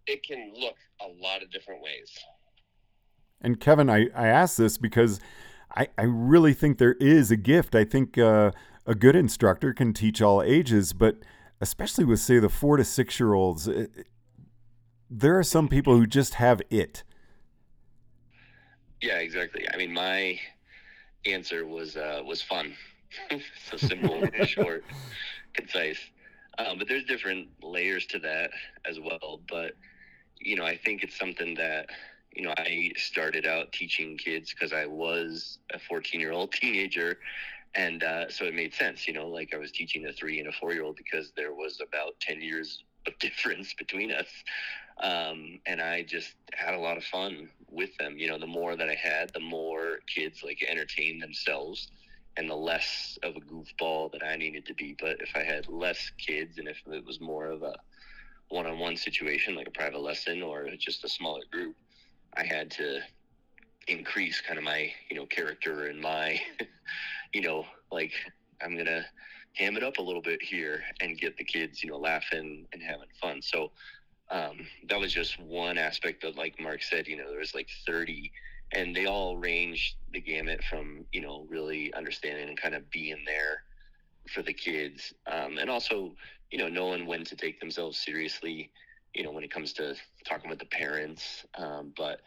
it 0.07 0.23
can 0.23 0.53
look 0.55 0.75
a 1.01 1.07
lot 1.21 1.43
of 1.43 1.51
different 1.51 1.81
ways. 1.81 2.17
And 3.41 3.59
Kevin, 3.59 3.89
I, 3.89 4.07
I 4.15 4.27
ask 4.27 4.57
this 4.57 4.77
because 4.77 5.19
I, 5.75 5.87
I 5.97 6.03
really 6.03 6.53
think 6.53 6.77
there 6.77 6.97
is 6.99 7.31
a 7.31 7.37
gift. 7.37 7.75
I 7.75 7.85
think 7.85 8.17
uh, 8.17 8.51
a 8.85 8.95
good 8.95 9.15
instructor 9.15 9.73
can 9.73 9.93
teach 9.93 10.21
all 10.21 10.41
ages, 10.41 10.93
but 10.93 11.17
especially 11.61 12.05
with, 12.05 12.19
say, 12.19 12.39
the 12.39 12.49
four 12.49 12.77
to 12.77 12.83
six 12.83 13.19
year 13.19 13.33
olds, 13.33 13.67
it, 13.67 14.07
there 15.09 15.37
are 15.37 15.43
some 15.43 15.67
people 15.67 15.95
who 15.95 16.05
just 16.05 16.35
have 16.35 16.61
it. 16.69 17.03
Yeah, 19.01 19.19
exactly. 19.19 19.65
I 19.73 19.77
mean, 19.77 19.93
my 19.93 20.39
answer 21.25 21.65
was 21.65 21.95
uh, 21.95 22.21
was 22.25 22.41
fun. 22.41 22.75
so 23.69 23.77
simple, 23.77 24.23
short, 24.45 24.83
concise. 25.53 25.99
Um, 26.57 26.77
but 26.77 26.87
there's 26.87 27.05
different 27.05 27.47
layers 27.63 28.05
to 28.07 28.19
that 28.19 28.51
as 28.85 28.99
well. 28.99 29.39
But 29.49 29.73
you 30.39 30.55
know, 30.55 30.65
I 30.65 30.77
think 30.77 31.03
it's 31.03 31.17
something 31.17 31.55
that 31.55 31.87
you 32.33 32.43
know 32.43 32.53
I 32.57 32.91
started 32.97 33.45
out 33.45 33.71
teaching 33.71 34.17
kids 34.17 34.53
because 34.53 34.73
I 34.73 34.85
was 34.85 35.59
a 35.73 35.79
14 35.79 36.19
year 36.19 36.31
old 36.31 36.51
teenager, 36.53 37.19
and 37.75 38.03
uh, 38.03 38.29
so 38.29 38.45
it 38.45 38.53
made 38.53 38.73
sense. 38.73 39.07
You 39.07 39.13
know, 39.13 39.27
like 39.27 39.53
I 39.53 39.57
was 39.57 39.71
teaching 39.71 40.05
a 40.07 40.13
three 40.13 40.39
and 40.39 40.49
a 40.49 40.51
four 40.51 40.73
year 40.73 40.83
old 40.83 40.97
because 40.97 41.31
there 41.35 41.53
was 41.53 41.81
about 41.81 42.19
10 42.19 42.41
years 42.41 42.83
of 43.07 43.17
difference 43.19 43.73
between 43.73 44.11
us. 44.11 44.27
Um, 45.01 45.61
and 45.65 45.81
I 45.81 46.03
just 46.03 46.33
had 46.53 46.73
a 46.73 46.79
lot 46.79 46.97
of 46.97 47.05
fun 47.05 47.49
with 47.71 47.95
them. 47.97 48.17
You 48.17 48.27
know, 48.27 48.37
the 48.37 48.47
more 48.47 48.75
that 48.75 48.89
I 48.89 48.95
had, 48.95 49.31
the 49.33 49.39
more 49.39 49.99
kids 50.13 50.43
like 50.43 50.61
entertain 50.67 51.19
themselves 51.19 51.89
and 52.39 52.49
the 52.49 52.55
less 52.55 53.19
of 53.21 53.35
a 53.35 53.41
goofball 53.41 54.09
that 54.13 54.23
I 54.23 54.37
needed 54.37 54.65
to 54.67 54.73
be. 54.73 54.95
But 54.97 55.17
if 55.19 55.35
I 55.35 55.43
had 55.43 55.67
less 55.67 56.09
kids 56.17 56.57
and 56.57 56.69
if 56.69 56.77
it 56.89 57.05
was 57.05 57.19
more 57.19 57.47
of 57.47 57.63
a 57.63 57.75
one 58.47 58.65
on 58.65 58.79
one 58.79 58.95
situation, 58.95 59.55
like 59.55 59.67
a 59.67 59.71
private 59.71 59.99
lesson 59.99 60.41
or 60.41 60.69
just 60.77 61.03
a 61.03 61.09
smaller 61.09 61.41
group, 61.51 61.75
I 62.37 62.45
had 62.45 62.71
to 62.71 63.01
increase 63.89 64.39
kind 64.39 64.57
of 64.57 64.63
my, 64.63 64.89
you 65.09 65.17
know, 65.17 65.25
character 65.25 65.87
and 65.87 65.99
my, 65.99 66.39
you 67.33 67.41
know, 67.41 67.65
like 67.91 68.13
I'm 68.61 68.73
going 68.73 68.85
to 68.85 69.05
ham 69.55 69.75
it 69.75 69.83
up 69.83 69.97
a 69.97 70.01
little 70.01 70.21
bit 70.21 70.41
here 70.41 70.81
and 71.01 71.19
get 71.19 71.35
the 71.35 71.43
kids, 71.43 71.83
you 71.83 71.89
know, 71.89 71.97
laughing 71.97 72.65
and 72.71 72.81
having 72.81 73.09
fun. 73.21 73.41
So 73.41 73.71
um, 74.31 74.65
that 74.87 74.97
was 74.97 75.11
just 75.11 75.37
one 75.41 75.77
aspect 75.77 76.23
of, 76.23 76.37
like 76.37 76.57
Mark 76.57 76.83
said, 76.83 77.05
you 77.05 77.17
know, 77.17 77.29
there 77.29 77.39
was 77.39 77.53
like 77.53 77.67
30 77.85 78.31
and 78.71 78.95
they 78.95 79.05
all 79.05 79.37
range 79.37 79.97
the 80.13 80.21
gamut 80.21 80.63
from 80.69 81.05
you 81.11 81.21
know 81.21 81.45
really 81.49 81.93
understanding 81.93 82.47
and 82.47 82.59
kind 82.59 82.75
of 82.75 82.89
being 82.91 83.17
there 83.25 83.63
for 84.33 84.41
the 84.41 84.53
kids 84.53 85.13
um, 85.31 85.57
and 85.57 85.69
also 85.69 86.13
you 86.51 86.57
know 86.57 86.67
knowing 86.67 87.05
when 87.05 87.23
to 87.23 87.35
take 87.35 87.59
themselves 87.59 87.97
seriously 87.97 88.71
you 89.13 89.23
know 89.23 89.31
when 89.31 89.43
it 89.43 89.51
comes 89.51 89.73
to 89.73 89.95
talking 90.27 90.49
with 90.49 90.59
the 90.59 90.65
parents 90.65 91.45
um, 91.57 91.93
but 91.97 92.21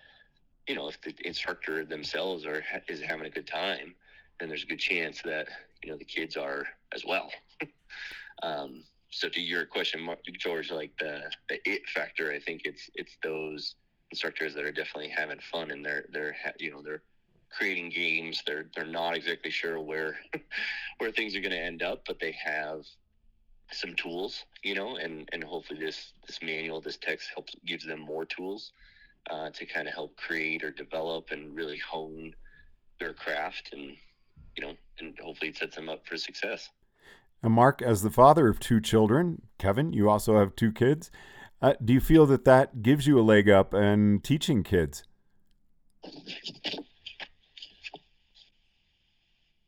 you 0.66 0.74
know 0.74 0.88
if 0.88 1.00
the 1.02 1.14
instructor 1.24 1.84
themselves 1.84 2.44
are 2.44 2.62
is 2.88 3.00
having 3.00 3.26
a 3.26 3.30
good 3.30 3.46
time 3.46 3.94
then 4.42 4.48
there's 4.48 4.64
a 4.64 4.66
good 4.66 4.80
chance 4.80 5.22
that 5.22 5.46
you 5.82 5.90
know 5.90 5.96
the 5.96 6.04
kids 6.04 6.36
are 6.36 6.66
as 6.92 7.04
well. 7.06 7.30
um, 8.42 8.82
so 9.10 9.28
to 9.28 9.40
your 9.40 9.66
question, 9.66 10.08
George, 10.38 10.70
like 10.70 10.92
the 10.98 11.22
the 11.48 11.58
it 11.64 11.82
factor, 11.88 12.32
I 12.32 12.40
think 12.40 12.62
it's 12.64 12.90
it's 12.94 13.16
those 13.22 13.76
instructors 14.12 14.54
that 14.54 14.64
are 14.64 14.72
definitely 14.72 15.08
having 15.08 15.40
fun 15.40 15.70
and 15.70 15.84
they're 15.84 16.04
they're 16.12 16.36
you 16.60 16.70
know 16.70 16.82
they're 16.82 17.02
creating 17.50 17.90
games. 17.90 18.42
They're 18.46 18.66
they're 18.74 18.86
not 18.86 19.16
exactly 19.16 19.50
sure 19.50 19.80
where 19.80 20.18
where 20.98 21.10
things 21.10 21.34
are 21.34 21.40
going 21.40 21.52
to 21.52 21.58
end 21.58 21.82
up, 21.82 22.02
but 22.06 22.18
they 22.20 22.32
have 22.44 22.84
some 23.70 23.94
tools, 23.94 24.44
you 24.62 24.74
know, 24.74 24.96
and 24.96 25.28
and 25.32 25.42
hopefully 25.42 25.80
this 25.80 26.12
this 26.26 26.40
manual, 26.42 26.80
this 26.80 26.98
text 26.98 27.30
helps 27.34 27.54
gives 27.66 27.86
them 27.86 28.00
more 28.00 28.24
tools 28.24 28.72
uh, 29.30 29.50
to 29.50 29.66
kind 29.66 29.88
of 29.88 29.94
help 29.94 30.16
create 30.16 30.62
or 30.62 30.70
develop 30.70 31.30
and 31.30 31.56
really 31.56 31.78
hone 31.78 32.34
their 32.98 33.14
craft 33.14 33.70
and 33.72 33.96
you 34.56 34.62
know 34.62 34.74
and 35.00 35.18
hopefully 35.18 35.50
it 35.50 35.56
sets 35.56 35.76
them 35.76 35.88
up 35.88 36.06
for 36.06 36.16
success. 36.16 36.70
Now, 37.42 37.48
Mark, 37.48 37.82
as 37.82 38.02
the 38.02 38.10
father 38.10 38.46
of 38.48 38.60
two 38.60 38.80
children, 38.80 39.42
Kevin, 39.58 39.92
you 39.92 40.08
also 40.08 40.38
have 40.38 40.54
two 40.54 40.70
kids. 40.70 41.10
Uh, 41.62 41.74
do 41.84 41.92
you 41.92 42.00
feel 42.00 42.26
that 42.26 42.44
that 42.44 42.82
gives 42.82 43.06
you 43.06 43.18
a 43.20 43.22
leg 43.22 43.48
up 43.48 43.72
in 43.72 44.18
teaching 44.20 44.64
kids? 44.64 45.04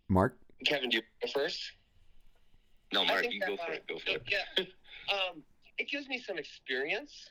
Mark? 0.09 0.37
Kevin, 0.67 0.91
do 0.91 0.97
you 0.97 1.03
go 1.23 1.29
first? 1.33 1.61
No, 2.93 3.05
Mark, 3.05 3.27
you 3.31 3.41
go 3.41 3.57
for 3.57 3.73
it. 3.73 3.87
Go 3.87 3.99
for 3.99 4.11
it. 4.11 4.23
Yeah. 4.29 4.65
Um, 5.13 5.43
it 5.79 5.89
gives 5.89 6.09
me 6.09 6.19
some 6.19 6.39
experience, 6.39 7.31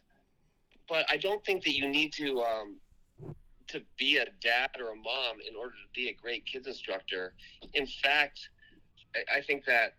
but 0.88 1.06
I 1.10 1.18
don't 1.18 1.44
think 1.44 1.64
that 1.64 1.74
you 1.74 1.88
need 1.90 2.14
to 2.14 2.42
um, 2.42 2.78
to 3.68 3.82
be 3.98 4.18
a 4.18 4.26
dad 4.42 4.70
or 4.80 4.92
a 4.92 4.96
mom 4.96 5.38
in 5.48 5.56
order 5.56 5.72
to 5.72 5.90
be 5.94 6.10
a 6.10 6.14
great 6.14 6.46
kids 6.46 6.68
instructor. 6.68 7.34
In 7.74 7.88
fact, 7.88 8.40
I, 9.16 9.38
I 9.38 9.42
think 9.42 9.66
that 9.66 9.96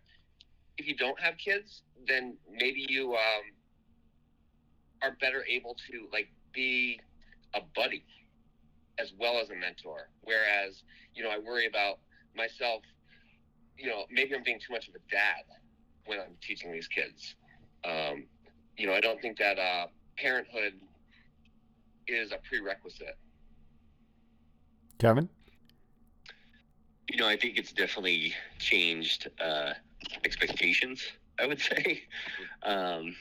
if 0.77 0.87
you 0.87 0.95
don't 0.95 1.19
have 1.19 1.37
kids, 1.37 1.83
then 2.07 2.37
maybe 2.51 2.85
you 2.87 3.13
um, 3.13 3.43
are 5.05 5.15
better 5.21 5.43
able 5.47 5.75
to 5.91 6.07
like 6.11 6.29
be 6.53 6.99
a 7.53 7.61
buddy 7.75 8.03
as 8.97 9.13
well 9.19 9.39
as 9.39 9.49
a 9.49 9.55
mentor. 9.55 10.09
Whereas, 10.23 10.83
you 11.13 11.23
know, 11.23 11.29
I 11.29 11.37
worry 11.37 11.67
about 11.67 11.99
myself, 12.35 12.81
you 13.77 13.87
know, 13.87 14.05
maybe 14.09 14.35
I'm 14.35 14.43
being 14.43 14.59
too 14.59 14.73
much 14.73 14.87
of 14.87 14.95
a 14.95 15.11
dad 15.11 15.43
when 16.05 16.19
I'm 16.19 16.35
teaching 16.41 16.71
these 16.71 16.87
kids. 16.87 17.35
Um, 17.83 18.25
you 18.77 18.87
know, 18.87 18.93
I 18.93 18.99
don't 18.99 19.21
think 19.21 19.37
that 19.37 19.59
uh, 19.59 19.87
parenthood 20.17 20.73
is 22.07 22.31
a 22.31 22.37
prerequisite. 22.47 23.17
Kevin? 24.99 25.29
You 27.09 27.17
know, 27.17 27.27
I 27.27 27.37
think 27.37 27.57
it's 27.57 27.71
definitely 27.71 28.33
changed 28.59 29.29
uh, 29.39 29.73
expectations, 30.23 31.03
I 31.39 31.45
would 31.45 31.59
say. 31.61 32.03
Um, 32.63 33.15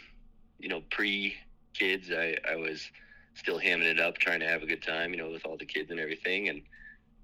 you 0.59 0.69
know, 0.69 0.83
pre 0.91 1.35
kids, 1.75 2.11
I, 2.11 2.37
I 2.51 2.57
was 2.57 2.91
still 3.35 3.59
hamming 3.59 3.85
it 3.85 4.01
up, 4.01 4.19
trying 4.19 4.41
to 4.41 4.49
have 4.49 4.63
a 4.63 4.67
good 4.67 4.83
time, 4.83 5.13
you 5.13 5.19
know, 5.19 5.31
with 5.31 5.45
all 5.45 5.57
the 5.57 5.65
kids 5.65 5.91
and 5.91 6.01
everything. 6.01 6.49
And 6.49 6.63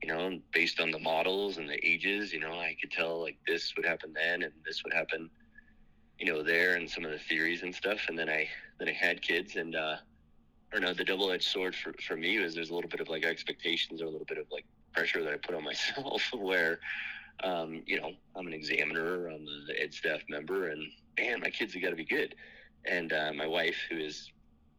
you 0.02 0.08
know, 0.08 0.38
based 0.52 0.80
on 0.80 0.90
the 0.90 0.98
models 0.98 1.58
and 1.58 1.68
the 1.68 1.84
ages, 1.86 2.32
you 2.32 2.40
know, 2.40 2.52
I 2.52 2.76
could 2.80 2.90
tell 2.90 3.20
like 3.20 3.36
this 3.46 3.74
would 3.76 3.84
happen 3.84 4.12
then 4.14 4.42
and 4.42 4.52
this 4.64 4.82
would 4.82 4.94
happen, 4.94 5.28
you 6.18 6.32
know, 6.32 6.42
there 6.42 6.76
and 6.76 6.88
some 6.88 7.04
of 7.04 7.10
the 7.10 7.18
theories 7.18 7.62
and 7.62 7.74
stuff. 7.74 8.00
And 8.08 8.18
then 8.18 8.28
I 8.28 8.48
then 8.78 8.88
I 8.88 8.92
had 8.92 9.20
kids 9.20 9.56
and 9.56 9.76
uh 9.76 9.96
or 10.72 10.80
no, 10.80 10.94
the 10.94 11.04
double 11.04 11.30
edged 11.32 11.48
sword 11.48 11.74
for, 11.74 11.92
for 12.06 12.16
me 12.16 12.38
was 12.38 12.54
there's 12.54 12.70
a 12.70 12.74
little 12.74 12.88
bit 12.88 13.00
of 13.00 13.08
like 13.08 13.24
expectations 13.24 14.00
or 14.00 14.06
a 14.06 14.10
little 14.10 14.26
bit 14.26 14.38
of 14.38 14.46
like 14.50 14.64
pressure 14.92 15.22
that 15.22 15.32
I 15.32 15.36
put 15.36 15.54
on 15.54 15.64
myself 15.72 16.22
where 16.32 16.80
um, 17.42 17.82
you 17.86 17.98
know, 18.00 18.12
I'm 18.36 18.46
an 18.46 18.52
examiner, 18.52 19.28
I'm 19.28 19.46
the 19.66 19.82
ed 19.82 19.94
staff 19.94 20.20
member 20.28 20.68
and 20.68 20.82
man, 21.18 21.40
my 21.40 21.50
kids 21.50 21.74
have 21.74 21.82
got 21.82 21.90
to 21.90 21.96
be 21.96 22.04
good. 22.04 22.34
And 22.84 23.12
uh, 23.12 23.32
my 23.34 23.46
wife, 23.46 23.76
who 23.90 23.98
is 23.98 24.30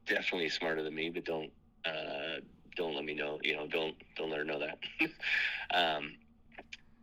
definitely 0.07 0.49
smarter 0.49 0.83
than 0.83 0.95
me, 0.95 1.09
but 1.09 1.25
don't 1.25 1.51
uh, 1.85 2.41
don't 2.75 2.95
let 2.95 3.05
me 3.05 3.13
know. 3.13 3.39
You 3.43 3.55
know, 3.55 3.67
don't 3.67 3.95
don't 4.15 4.29
let 4.29 4.39
her 4.39 4.45
know 4.45 4.59
that. 4.59 4.79
um, 5.73 6.13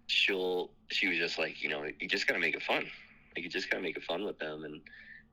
she'll 0.07 0.71
she 0.91 1.09
was 1.09 1.19
just 1.19 1.39
like, 1.39 1.63
you 1.63 1.69
know, 1.69 1.85
you 2.01 2.09
just 2.09 2.27
gotta 2.27 2.41
make 2.41 2.55
it 2.55 2.63
fun. 2.63 2.85
Like 3.37 3.45
you 3.45 3.49
just 3.49 3.71
gotta 3.71 3.83
make 3.83 3.97
it 3.97 4.05
fun 4.05 4.25
with 4.25 4.39
them 4.39 4.65
and 4.65 4.81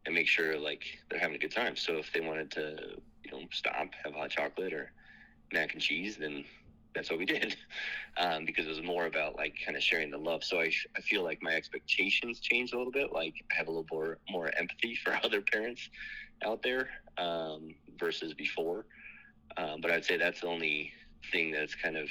and 0.05 0.13
make 0.13 0.27
sure 0.27 0.57
like 0.59 0.83
they're 1.09 1.19
having 1.19 1.35
a 1.35 1.39
good 1.39 1.51
time. 1.51 1.75
So 1.75 1.97
if 1.97 2.11
they 2.13 2.21
wanted 2.21 2.51
to, 2.51 2.77
you 3.23 3.31
know, 3.31 3.41
stop, 3.51 3.89
have 4.03 4.13
hot 4.13 4.29
chocolate 4.29 4.73
or 4.73 4.91
mac 5.51 5.73
and 5.73 5.81
cheese, 5.81 6.17
then 6.17 6.45
that's 6.95 7.09
what 7.09 7.19
we 7.19 7.25
did 7.37 7.55
um, 8.17 8.45
because 8.45 8.65
it 8.65 8.69
was 8.69 8.81
more 8.81 9.05
about 9.05 9.35
like 9.35 9.55
kind 9.63 9.77
of 9.77 9.83
sharing 9.83 10.09
the 10.09 10.17
love. 10.17 10.43
So 10.43 10.59
I, 10.59 10.71
I 10.95 11.01
feel 11.01 11.23
like 11.23 11.43
my 11.43 11.53
expectations 11.53 12.39
changed 12.39 12.73
a 12.73 12.77
little 12.77 12.91
bit. 12.91 13.11
Like 13.11 13.35
I 13.51 13.55
have 13.55 13.67
a 13.67 13.71
little 13.71 13.87
more 13.91 14.17
more 14.29 14.51
empathy 14.57 14.95
for 15.03 15.19
other 15.23 15.41
parents 15.41 15.89
out 16.45 16.61
there 16.63 16.89
um, 17.17 17.75
versus 17.99 18.33
before. 18.33 18.85
Um, 19.57 19.81
but 19.81 19.91
I'd 19.91 20.05
say 20.05 20.17
that's 20.17 20.41
the 20.41 20.47
only 20.47 20.91
thing 21.31 21.51
that's 21.51 21.75
kind 21.75 21.97
of 21.97 22.09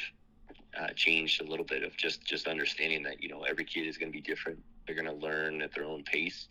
uh, 0.78 0.88
changed 0.94 1.40
a 1.40 1.44
little 1.44 1.64
bit 1.64 1.82
of 1.82 1.96
just 1.96 2.24
just 2.24 2.46
understanding 2.46 3.02
that 3.04 3.22
you 3.22 3.28
know 3.28 3.42
every 3.42 3.64
kid 3.64 3.86
is 3.86 3.96
going 3.98 4.10
to 4.10 4.16
be 4.16 4.22
different. 4.22 4.58
They're 4.86 4.96
going 4.96 5.06
to 5.06 5.26
learn 5.26 5.62
at 5.62 5.74
their 5.74 5.84
own 5.84 6.04
pace, 6.04 6.48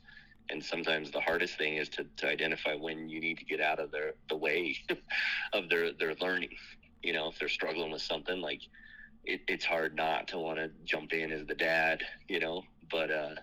and 0.49 0.63
sometimes 0.63 1.11
the 1.11 1.21
hardest 1.21 1.57
thing 1.57 1.77
is 1.77 1.89
to, 1.89 2.05
to 2.17 2.27
identify 2.27 2.73
when 2.75 3.09
you 3.09 3.19
need 3.19 3.37
to 3.39 3.45
get 3.45 3.61
out 3.61 3.79
of 3.79 3.91
their 3.91 4.13
the 4.29 4.37
way 4.37 4.77
of 5.53 5.69
their 5.69 5.93
their 5.93 6.15
learning. 6.15 6.49
You 7.03 7.13
know, 7.13 7.29
if 7.29 7.39
they're 7.39 7.49
struggling 7.49 7.91
with 7.91 8.01
something 8.01 8.41
like 8.41 8.61
it, 9.25 9.41
it's 9.47 9.65
hard 9.65 9.95
not 9.95 10.27
to 10.29 10.39
want 10.39 10.57
to 10.57 10.69
jump 10.85 11.13
in 11.13 11.31
as 11.31 11.45
the 11.45 11.55
dad. 11.55 12.01
You 12.27 12.39
know, 12.39 12.63
but 12.89 13.11
uh, 13.11 13.35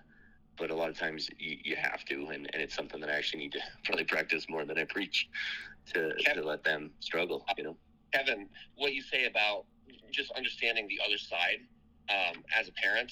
but 0.57 0.69
a 0.69 0.75
lot 0.75 0.89
of 0.89 0.97
times 0.97 1.29
you, 1.39 1.57
you 1.63 1.75
have 1.75 2.05
to, 2.05 2.27
and, 2.27 2.49
and 2.53 2.61
it's 2.61 2.75
something 2.75 2.99
that 3.01 3.09
I 3.09 3.13
actually 3.13 3.39
need 3.39 3.53
to 3.53 3.59
probably 3.85 4.05
practice 4.05 4.45
more 4.49 4.65
than 4.65 4.77
I 4.77 4.83
preach 4.85 5.27
to, 5.93 6.11
Kevin, 6.23 6.43
to 6.43 6.47
let 6.47 6.63
them 6.63 6.91
struggle, 6.99 7.45
you 7.57 7.63
know. 7.63 7.77
Kevin, 8.13 8.47
what 8.75 8.93
you 8.93 9.01
say 9.01 9.25
about 9.25 9.65
just 10.11 10.31
understanding 10.31 10.87
the 10.87 10.99
other 11.05 11.17
side 11.17 11.59
um, 12.09 12.43
as 12.57 12.67
a 12.67 12.71
parent, 12.73 13.11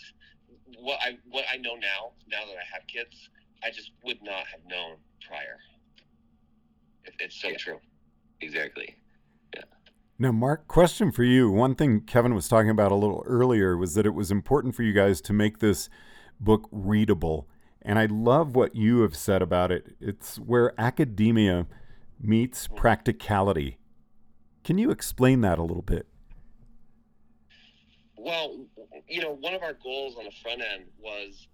what 0.77 0.99
I 1.01 1.17
what 1.29 1.45
I 1.51 1.57
know 1.57 1.75
now, 1.75 2.11
now 2.29 2.45
that 2.45 2.55
I 2.55 2.65
have 2.71 2.85
kids, 2.87 3.29
I 3.63 3.71
just 3.71 3.91
would 4.03 4.21
not 4.21 4.45
have 4.47 4.61
known 4.67 4.97
prior. 5.27 5.57
It, 7.05 7.13
it's 7.19 7.41
so 7.41 7.49
yeah. 7.49 7.57
true. 7.57 7.79
Exactly. 8.41 8.95
Now, 10.21 10.33
Mark, 10.33 10.67
question 10.67 11.13
for 11.13 11.23
you. 11.23 11.49
One 11.49 11.75
thing 11.75 12.01
Kevin 12.01 12.35
was 12.35 12.49
talking 12.49 12.69
about 12.69 12.91
a 12.91 12.95
little 12.95 13.23
earlier 13.25 13.77
was 13.77 13.93
that 13.93 14.05
it 14.05 14.13
was 14.13 14.31
important 14.31 14.75
for 14.75 14.83
you 14.83 14.91
guys 14.91 15.21
to 15.21 15.31
make 15.31 15.59
this 15.59 15.87
book 16.41 16.67
readable. 16.73 17.47
And 17.81 17.97
I 17.97 18.05
love 18.07 18.53
what 18.53 18.75
you 18.75 18.99
have 18.99 19.15
said 19.15 19.41
about 19.41 19.71
it. 19.71 19.95
It's 20.01 20.35
where 20.37 20.73
academia 20.77 21.67
meets 22.19 22.67
mm. 22.67 22.75
practicality. 22.75 23.77
Can 24.65 24.77
you 24.77 24.91
explain 24.91 25.39
that 25.39 25.57
a 25.57 25.63
little 25.63 25.83
bit? 25.83 26.05
Well, 28.17 28.65
you 29.07 29.21
know, 29.21 29.37
one 29.39 29.53
of 29.53 29.63
our 29.63 29.77
goals 29.81 30.17
on 30.17 30.25
the 30.25 30.33
front 30.43 30.61
end 30.61 30.83
was 31.01 31.47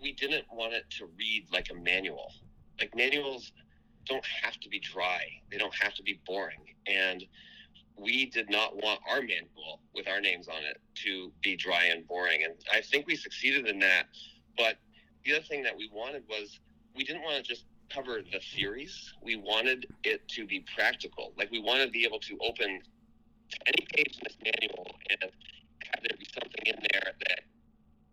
we 0.00 0.12
didn't 0.12 0.46
want 0.50 0.72
it 0.72 0.84
to 0.98 1.10
read 1.18 1.48
like 1.52 1.68
a 1.70 1.74
manual. 1.74 2.32
Like 2.80 2.96
manuals 2.96 3.52
don't 4.06 4.24
have 4.42 4.58
to 4.60 4.70
be 4.70 4.80
dry, 4.80 5.20
they 5.50 5.58
don't 5.58 5.74
have 5.74 5.94
to 5.96 6.02
be 6.02 6.18
boring. 6.26 6.60
And 6.86 7.22
we 7.98 8.26
did 8.26 8.50
not 8.50 8.76
want 8.76 9.00
our 9.10 9.20
manual 9.20 9.80
with 9.94 10.06
our 10.08 10.20
names 10.20 10.48
on 10.48 10.62
it 10.62 10.80
to 11.04 11.32
be 11.42 11.56
dry 11.56 11.84
and 11.86 12.06
boring. 12.06 12.44
And 12.44 12.54
I 12.72 12.80
think 12.80 13.06
we 13.06 13.16
succeeded 13.16 13.66
in 13.66 13.78
that. 13.80 14.06
But 14.56 14.76
the 15.24 15.34
other 15.34 15.44
thing 15.44 15.62
that 15.62 15.76
we 15.76 15.90
wanted 15.92 16.24
was 16.28 16.60
we 16.94 17.04
didn't 17.04 17.22
want 17.22 17.36
to 17.36 17.42
just 17.42 17.64
cover 17.90 18.20
the 18.20 18.40
theories. 18.54 19.14
We 19.22 19.36
wanted 19.36 19.86
it 20.04 20.26
to 20.28 20.46
be 20.46 20.64
practical. 20.74 21.32
Like 21.36 21.50
we 21.50 21.60
wanted 21.60 21.86
to 21.86 21.92
be 21.92 22.04
able 22.04 22.20
to 22.20 22.38
open 22.46 22.80
any 23.66 23.86
page 23.94 24.18
in 24.18 24.20
this 24.24 24.36
manual 24.42 24.86
and 25.10 25.18
have 25.22 26.02
there 26.02 26.18
be 26.18 26.26
something 26.32 26.62
in 26.66 26.76
there 26.92 27.12
that 27.28 27.40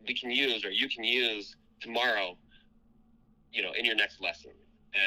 we 0.07 0.13
can 0.13 0.31
use 0.31 0.63
or 0.63 0.69
you 0.69 0.87
can 0.89 1.03
use 1.03 1.55
tomorrow, 1.81 2.37
you 3.51 3.63
know, 3.63 3.71
in 3.77 3.85
your 3.85 3.95
next 3.95 4.21
lesson. 4.21 4.51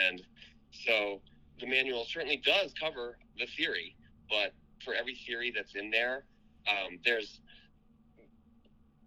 And 0.09 0.23
so 0.71 1.21
the 1.61 1.67
manual 1.67 2.05
certainly 2.05 2.43
does 2.45 2.75
cover 2.79 3.19
the 3.39 3.47
theory, 3.47 3.97
but 4.29 4.53
for 4.87 4.95
every 4.95 5.17
theory 5.17 5.53
that's 5.55 5.75
in 5.75 5.91
there, 5.91 6.25
um, 6.69 6.99
there's 7.05 7.41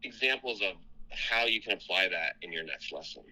examples 0.04 0.62
of 0.62 0.76
how 1.10 1.46
you 1.46 1.62
can 1.62 1.74
apply 1.74 2.08
that 2.10 2.36
in 2.44 2.52
your 2.54 2.64
next 2.64 2.92
lesson. 2.92 3.24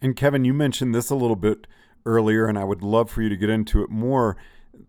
And 0.00 0.16
Kevin, 0.16 0.44
you 0.44 0.54
mentioned 0.54 0.94
this 0.94 1.10
a 1.10 1.16
little 1.16 1.36
bit 1.36 1.66
earlier, 2.06 2.46
and 2.46 2.56
I 2.56 2.64
would 2.64 2.82
love 2.82 3.10
for 3.10 3.20
you 3.20 3.28
to 3.28 3.36
get 3.36 3.50
into 3.50 3.82
it 3.82 3.90
more. 3.90 4.36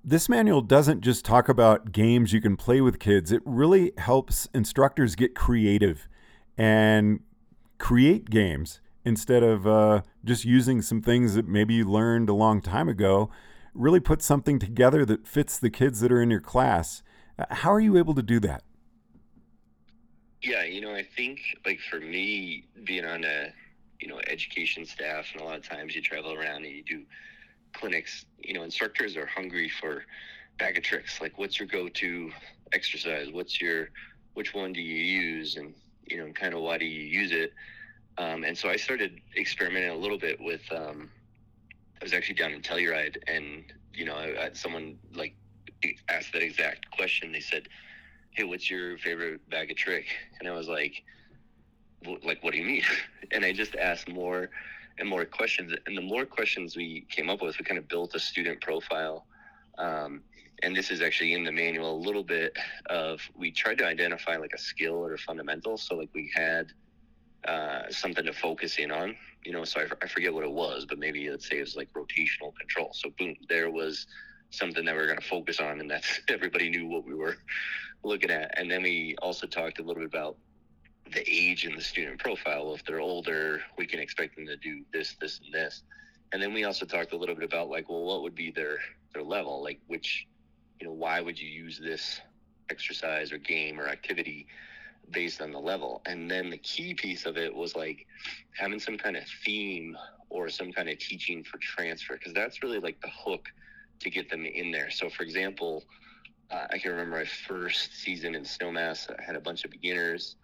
This 0.05 0.29
manual 0.29 0.61
doesn't 0.61 1.01
just 1.01 1.25
talk 1.25 1.49
about 1.49 1.91
games 1.91 2.31
you 2.31 2.39
can 2.39 2.55
play 2.55 2.79
with 2.79 2.99
kids, 2.99 3.31
it 3.31 3.41
really 3.43 3.91
helps 3.97 4.47
instructors 4.53 5.15
get 5.15 5.35
creative 5.35 6.07
and 6.57 7.21
create 7.79 8.29
games 8.29 8.81
instead 9.03 9.41
of 9.41 9.65
uh, 9.65 10.01
just 10.23 10.45
using 10.45 10.81
some 10.81 11.01
things 11.01 11.33
that 11.33 11.47
maybe 11.47 11.73
you 11.73 11.85
learned 11.85 12.29
a 12.29 12.33
long 12.33 12.61
time 12.61 12.87
ago. 12.87 13.31
Really 13.73 13.99
put 13.99 14.21
something 14.21 14.59
together 14.59 15.05
that 15.05 15.27
fits 15.27 15.59
the 15.59 15.69
kids 15.69 15.99
that 15.99 16.11
are 16.11 16.21
in 16.21 16.29
your 16.29 16.41
class. 16.41 17.03
How 17.49 17.71
are 17.71 17.79
you 17.79 17.97
able 17.97 18.15
to 18.15 18.23
do 18.23 18.39
that? 18.41 18.63
Yeah, 20.41 20.63
you 20.63 20.81
know, 20.81 20.93
I 20.93 21.03
think 21.03 21.39
like 21.65 21.79
for 21.79 21.99
me, 21.99 22.65
being 22.85 23.05
on 23.05 23.23
a 23.23 23.53
you 23.99 24.07
know 24.07 24.19
education 24.27 24.85
staff, 24.85 25.27
and 25.33 25.41
a 25.41 25.45
lot 25.45 25.57
of 25.57 25.67
times 25.67 25.95
you 25.95 26.01
travel 26.01 26.33
around 26.33 26.65
and 26.65 26.73
you 26.73 26.83
do 26.83 27.03
clinics. 27.73 28.25
You 28.39 28.53
know, 28.53 28.63
instructors 28.63 29.17
are 29.17 29.25
hungry 29.25 29.69
for 29.69 30.05
bag 30.57 30.77
of 30.77 30.83
tricks. 30.83 31.21
Like, 31.21 31.37
what's 31.37 31.59
your 31.59 31.67
go-to 31.67 32.31
exercise? 32.71 33.31
What's 33.31 33.61
your 33.61 33.89
which 34.33 34.53
one 34.53 34.73
do 34.73 34.81
you 34.81 35.03
use, 35.21 35.57
and 35.57 35.73
you 36.07 36.17
know, 36.17 36.31
kind 36.31 36.53
of 36.53 36.61
why 36.61 36.77
do 36.77 36.85
you 36.85 37.01
use 37.01 37.31
it? 37.31 37.53
Um, 38.17 38.43
and 38.43 38.57
so 38.57 38.69
I 38.69 38.75
started 38.75 39.19
experimenting 39.37 39.91
a 39.91 39.95
little 39.95 40.17
bit 40.17 40.39
with. 40.39 40.61
Um, 40.71 41.09
I 42.01 42.05
was 42.05 42.13
actually 42.13 42.35
down 42.35 42.53
in 42.53 42.61
Telluride, 42.61 43.17
and 43.27 43.65
you 43.93 44.05
know, 44.05 44.15
I, 44.15 44.45
I, 44.45 44.49
someone 44.53 44.97
like 45.13 45.35
asked 46.07 46.33
that 46.33 46.41
exact 46.41 46.89
question. 46.91 47.31
They 47.31 47.39
said, 47.39 47.67
"Hey, 48.31 48.43
what's 48.43 48.69
your 48.69 48.97
favorite 48.97 49.47
bag 49.49 49.71
of 49.71 49.77
trick?" 49.77 50.05
And 50.39 50.47
I 50.47 50.53
was 50.53 50.67
like, 50.67 51.03
"Like, 52.23 52.43
what 52.43 52.53
do 52.53 52.57
you 52.57 52.65
mean?" 52.65 52.83
and 53.31 53.43
I 53.43 53.51
just 53.51 53.75
asked 53.75 54.09
more 54.09 54.49
and 54.97 55.09
more 55.09 55.25
questions. 55.25 55.73
And 55.85 55.97
the 55.97 56.01
more 56.01 56.25
questions 56.25 56.75
we 56.75 57.05
came 57.09 57.29
up 57.29 57.41
with, 57.41 57.57
we 57.57 57.65
kind 57.65 57.77
of 57.77 57.87
built 57.87 58.15
a 58.15 58.19
student 58.19 58.61
profile. 58.61 59.25
Um, 59.77 60.21
and 60.61 60.75
this 60.75 60.91
is 60.91 61.01
actually 61.01 61.33
in 61.33 61.43
the 61.43 61.51
manual 61.51 61.95
a 61.95 62.01
little 62.01 62.23
bit 62.23 62.57
of 62.87 63.21
we 63.35 63.49
tried 63.51 63.77
to 63.77 63.85
identify 63.85 64.35
like 64.35 64.51
a 64.53 64.57
skill 64.57 64.95
or 64.95 65.13
a 65.13 65.17
fundamental. 65.17 65.77
So 65.77 65.95
like 65.95 66.09
we 66.13 66.29
had 66.35 66.73
uh, 67.45 67.83
something 67.89 68.25
to 68.25 68.33
focus 68.33 68.77
in 68.77 68.91
on, 68.91 69.15
you 69.43 69.51
know. 69.51 69.63
So 69.63 69.81
I, 69.81 69.85
I 70.01 70.07
forget 70.07 70.33
what 70.33 70.43
it 70.43 70.51
was, 70.51 70.85
but 70.85 70.99
maybe 70.99 71.29
let's 71.29 71.49
say 71.49 71.57
it 71.57 71.61
was 71.61 71.75
like 71.75 71.91
rotational 71.93 72.55
control. 72.57 72.91
So 72.93 73.09
boom, 73.17 73.35
there 73.47 73.69
was 73.71 74.07
something 74.51 74.83
that 74.85 74.95
we 74.95 75.01
are 75.01 75.05
going 75.05 75.19
to 75.19 75.27
focus 75.27 75.59
on, 75.59 75.79
and 75.79 75.89
that's 75.89 76.21
everybody 76.27 76.69
knew 76.69 76.87
what 76.87 77.05
we 77.05 77.13
were 77.13 77.37
looking 78.03 78.31
at. 78.31 78.57
And 78.57 78.69
then 78.69 78.83
we 78.83 79.15
also 79.21 79.47
talked 79.47 79.79
a 79.79 79.81
little 79.81 80.01
bit 80.01 80.05
about 80.05 80.37
the 81.13 81.23
age 81.27 81.65
and 81.65 81.77
the 81.77 81.81
student 81.81 82.19
profile. 82.19 82.73
If 82.73 82.85
they're 82.85 82.99
older, 82.99 83.61
we 83.77 83.85
can 83.85 83.99
expect 83.99 84.35
them 84.35 84.45
to 84.47 84.57
do 84.57 84.83
this, 84.93 85.15
this, 85.19 85.39
and 85.43 85.53
this. 85.53 85.83
And 86.31 86.41
then 86.41 86.53
we 86.53 86.63
also 86.63 86.85
talked 86.85 87.13
a 87.13 87.17
little 87.17 87.35
bit 87.35 87.43
about 87.43 87.69
like, 87.69 87.89
well, 87.89 88.03
what 88.03 88.21
would 88.21 88.35
be 88.35 88.51
their 88.51 88.77
their 89.13 89.23
level? 89.23 89.63
Like, 89.63 89.79
which, 89.87 90.27
you 90.79 90.87
know, 90.87 90.93
why 90.93 91.21
would 91.21 91.39
you 91.39 91.47
use 91.47 91.79
this 91.79 92.21
exercise 92.69 93.31
or 93.31 93.37
game 93.39 93.79
or 93.79 93.87
activity 93.87 94.45
based 95.11 95.41
on 95.41 95.51
the 95.51 95.59
level? 95.59 96.01
And 96.05 96.29
then 96.29 96.49
the 96.49 96.57
key 96.57 96.93
piece 96.93 97.25
of 97.25 97.37
it 97.37 97.53
was 97.53 97.75
like 97.75 98.05
having 98.55 98.79
some 98.79 98.97
kind 98.97 99.17
of 99.17 99.23
theme 99.45 99.97
or 100.29 100.49
some 100.49 100.71
kind 100.71 100.89
of 100.89 100.99
teaching 100.99 101.43
for 101.43 101.57
transfer, 101.57 102.13
because 102.13 102.33
that's 102.33 102.61
really 102.61 102.79
like 102.79 103.01
the 103.01 103.09
hook 103.09 103.47
to 103.99 104.09
get 104.09 104.29
them 104.29 104.45
in 104.45 104.71
there. 104.71 104.89
So, 104.89 105.09
for 105.09 105.23
example, 105.23 105.83
uh, 106.51 106.67
I 106.69 106.77
can 106.77 106.91
remember 106.91 107.17
my 107.17 107.25
first 107.25 107.95
season 108.01 108.35
in 108.35 108.43
Snowmass. 108.43 109.09
I 109.17 109.21
had 109.21 109.35
a 109.35 109.41
bunch 109.41 109.65
of 109.65 109.71
beginners 109.71 110.35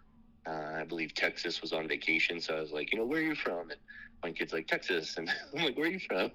uh, 0.48 0.80
I 0.80 0.84
believe 0.84 1.14
Texas 1.14 1.62
was 1.62 1.74
on 1.74 1.88
vacation, 1.88 2.40
so 2.40 2.56
I 2.56 2.60
was 2.60 2.72
like, 2.72 2.92
you 2.92 3.00
know, 3.00 3.06
where 3.06 3.20
are 3.20 3.24
you 3.24 3.36
from? 3.36 3.72
And 3.72 3.80
one 4.22 4.34
kid's 4.34 4.54
like, 4.54 4.68
Texas, 4.68 5.18
and 5.18 5.30
I'm 5.58 5.66
like, 5.66 5.78
where 5.78 5.88
are 5.88 5.92
you 5.92 6.00
from? 6.00 6.32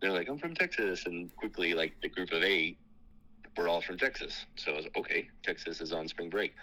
they're 0.00 0.12
like, 0.12 0.28
I'm 0.28 0.38
from 0.38 0.54
Texas, 0.54 1.06
and 1.06 1.34
quickly, 1.36 1.74
like 1.74 1.94
the 2.02 2.08
group 2.08 2.32
of 2.32 2.42
eight, 2.42 2.78
we're 3.56 3.68
all 3.68 3.82
from 3.82 3.98
Texas. 3.98 4.46
So 4.56 4.72
I 4.72 4.76
was 4.76 4.86
okay. 4.96 5.28
Texas 5.42 5.80
is 5.80 5.92
on 5.92 6.08
spring 6.08 6.30
break, 6.30 6.54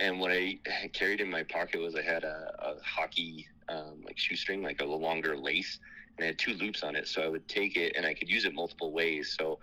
and 0.00 0.18
what 0.18 0.32
I 0.32 0.58
carried 0.94 1.20
in 1.20 1.30
my 1.30 1.42
pocket 1.42 1.80
was 1.80 1.94
I 1.94 2.02
had 2.02 2.24
a, 2.24 2.52
a 2.58 2.74
hockey 2.82 3.46
um, 3.68 4.02
like 4.04 4.18
shoestring, 4.18 4.62
like 4.62 4.80
a 4.80 4.84
longer 4.84 5.36
lace, 5.36 5.78
and 6.16 6.24
I 6.24 6.28
had 6.28 6.38
two 6.38 6.54
loops 6.54 6.82
on 6.82 6.96
it. 6.96 7.06
So 7.06 7.22
I 7.22 7.28
would 7.28 7.46
take 7.48 7.76
it 7.76 7.92
and 7.96 8.06
I 8.06 8.14
could 8.14 8.28
use 8.28 8.46
it 8.46 8.54
multiple 8.54 8.92
ways. 8.92 9.36
So 9.38 9.58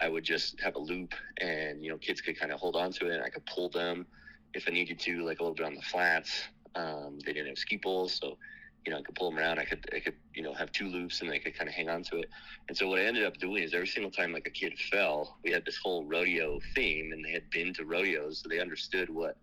I 0.00 0.08
would 0.08 0.24
just 0.24 0.60
have 0.60 0.76
a 0.76 0.78
loop, 0.78 1.12
and 1.40 1.84
you 1.84 1.90
know, 1.90 1.98
kids 1.98 2.20
could 2.20 2.38
kind 2.38 2.52
of 2.52 2.60
hold 2.60 2.76
on 2.76 2.92
to 2.92 3.08
it, 3.08 3.16
and 3.16 3.24
I 3.24 3.28
could 3.28 3.44
pull 3.46 3.68
them 3.68 4.06
if 4.54 4.68
I 4.68 4.70
needed 4.70 5.00
to, 5.00 5.24
like 5.26 5.40
a 5.40 5.42
little 5.42 5.56
bit 5.56 5.66
on 5.66 5.74
the 5.74 5.82
flats. 5.82 6.44
Um, 6.76 7.18
they 7.26 7.32
didn't 7.32 7.48
have 7.48 7.58
ski 7.58 7.78
poles, 7.82 8.14
so 8.14 8.38
you 8.86 8.92
know 8.92 8.98
I 8.98 9.02
could 9.02 9.16
pull 9.16 9.30
them 9.30 9.40
around. 9.40 9.58
I 9.58 9.64
could 9.64 9.84
I 9.92 9.98
could 9.98 10.14
you 10.34 10.42
know 10.42 10.54
have 10.54 10.70
two 10.70 10.86
loops 10.86 11.20
and 11.20 11.28
they 11.30 11.40
could 11.40 11.58
kind 11.58 11.68
of 11.68 11.74
hang 11.74 11.90
on 11.90 12.04
to 12.04 12.18
it. 12.18 12.30
And 12.68 12.78
so 12.78 12.88
what 12.88 13.00
I 13.00 13.02
ended 13.02 13.24
up 13.24 13.36
doing 13.38 13.64
is 13.64 13.74
every 13.74 13.88
single 13.88 14.12
time 14.12 14.32
like 14.32 14.46
a 14.46 14.50
kid 14.50 14.78
fell, 14.78 15.38
we 15.44 15.50
had 15.50 15.64
this 15.64 15.78
whole 15.82 16.04
rodeo 16.04 16.60
theme, 16.76 17.10
and 17.12 17.24
they 17.24 17.32
had 17.32 17.50
been 17.50 17.74
to 17.74 17.84
rodeos, 17.84 18.40
so 18.42 18.48
they 18.48 18.60
understood 18.60 19.10
what 19.10 19.36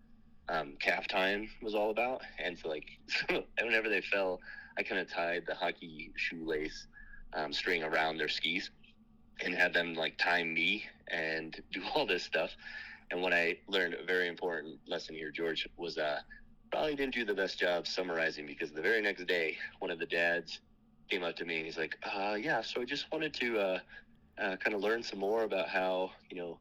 um, 0.48 0.74
calf 0.80 1.06
time 1.08 1.48
was 1.62 1.74
all 1.74 1.90
about. 1.90 2.22
And 2.38 2.58
so 2.58 2.68
like 2.68 2.86
whenever 3.62 3.88
they 3.88 4.00
fell, 4.00 4.40
I 4.78 4.82
kind 4.82 5.00
of 5.00 5.10
tied 5.10 5.44
the 5.46 5.54
hockey 5.54 6.12
shoelace 6.16 6.86
um, 7.34 7.52
string 7.52 7.82
around 7.82 8.18
their 8.18 8.28
skis 8.28 8.70
and 9.44 9.54
had 9.54 9.72
them 9.74 9.94
like 9.94 10.16
time 10.18 10.54
me 10.54 10.84
and 11.10 11.56
do 11.72 11.82
all 11.94 12.06
this 12.06 12.24
stuff. 12.24 12.50
And 13.10 13.22
what 13.22 13.32
I 13.32 13.58
learned 13.68 13.94
a 13.94 14.04
very 14.04 14.28
important 14.28 14.78
lesson 14.86 15.14
here, 15.14 15.30
George, 15.30 15.66
was 15.78 15.96
uh, 15.98 16.20
probably 16.70 16.94
didn't 16.94 17.14
do 17.14 17.24
the 17.24 17.34
best 17.34 17.58
job 17.58 17.86
summarizing 17.86 18.46
because 18.46 18.70
the 18.72 18.82
very 18.82 19.00
next 19.00 19.26
day, 19.26 19.56
one 19.78 19.90
of 19.90 19.98
the 19.98 20.06
dads 20.06 20.60
came 21.10 21.22
up 21.22 21.36
to 21.36 21.46
me 21.46 21.56
and 21.56 21.64
he's 21.64 21.78
like, 21.78 21.96
uh, 22.04 22.36
"Yeah, 22.40 22.60
so 22.60 22.82
I 22.82 22.84
just 22.84 23.10
wanted 23.10 23.32
to 23.34 23.58
uh, 23.58 23.78
uh, 24.38 24.56
kind 24.56 24.74
of 24.74 24.82
learn 24.82 25.02
some 25.02 25.18
more 25.20 25.44
about 25.44 25.68
how 25.68 26.10
you 26.30 26.36
know." 26.38 26.58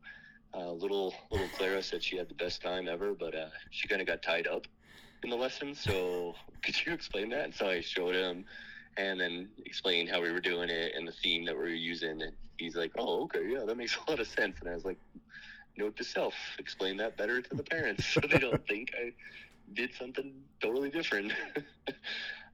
Uh, 0.58 0.72
little 0.72 1.13
little 1.32 1.48
Clara 1.56 1.84
said 1.84 2.04
she 2.04 2.17
had 2.17 2.30
the 2.30 2.36
best 2.36 2.62
time 2.62 2.88
ever, 2.88 3.13
but 3.13 3.36
uh, 3.36 3.50
she 3.70 3.88
kind 3.88 4.02
of 4.02 4.08
got 4.08 4.24
tied 4.24 4.48
up 4.48 4.65
in 5.24 5.30
the 5.30 5.36
lesson. 5.36 5.76
So 5.76 6.34
could 6.63 6.76
you 6.86 6.93
explain 6.93 7.30
that? 7.30 7.46
And 7.46 7.54
so 7.54 7.70
I 7.70 7.82
showed 7.82 8.15
him, 8.15 8.46
and 8.98 9.20
then 9.20 9.50
explained 9.65 10.10
how 10.10 10.22
we 10.22 10.32
were 10.32 10.39
doing 10.39 10.70
it 10.70 10.93
and 10.96 11.08
the 11.08 11.12
theme 11.12 11.46
that 11.46 11.54
we 11.56 11.62
were 11.62 11.67
using. 11.70 12.22
And 12.22 12.32
he's 12.58 12.76
like, 12.76 12.91
"Oh, 12.98 13.24
okay, 13.24 13.48
yeah, 13.48 13.65
that 13.65 13.78
makes 13.78 13.96
a 14.08 14.10
lot 14.10 14.20
of 14.20 14.28
sense." 14.28 14.58
And 14.62 14.70
I 14.70 14.74
was 14.74 14.86
like, 14.86 14.98
note 15.78 15.96
to 15.98 16.04
self 16.04 16.34
explain 16.60 16.98
that 16.98 17.17
better 17.17 17.41
to 17.41 17.56
the 17.56 17.63
parents 17.63 18.06
so 18.06 18.20
they 18.32 18.39
don't 18.39 18.65
think 18.67 18.91
i 18.98 19.12
did 19.74 19.93
something 19.93 20.34
totally 20.62 20.89
different 20.89 21.32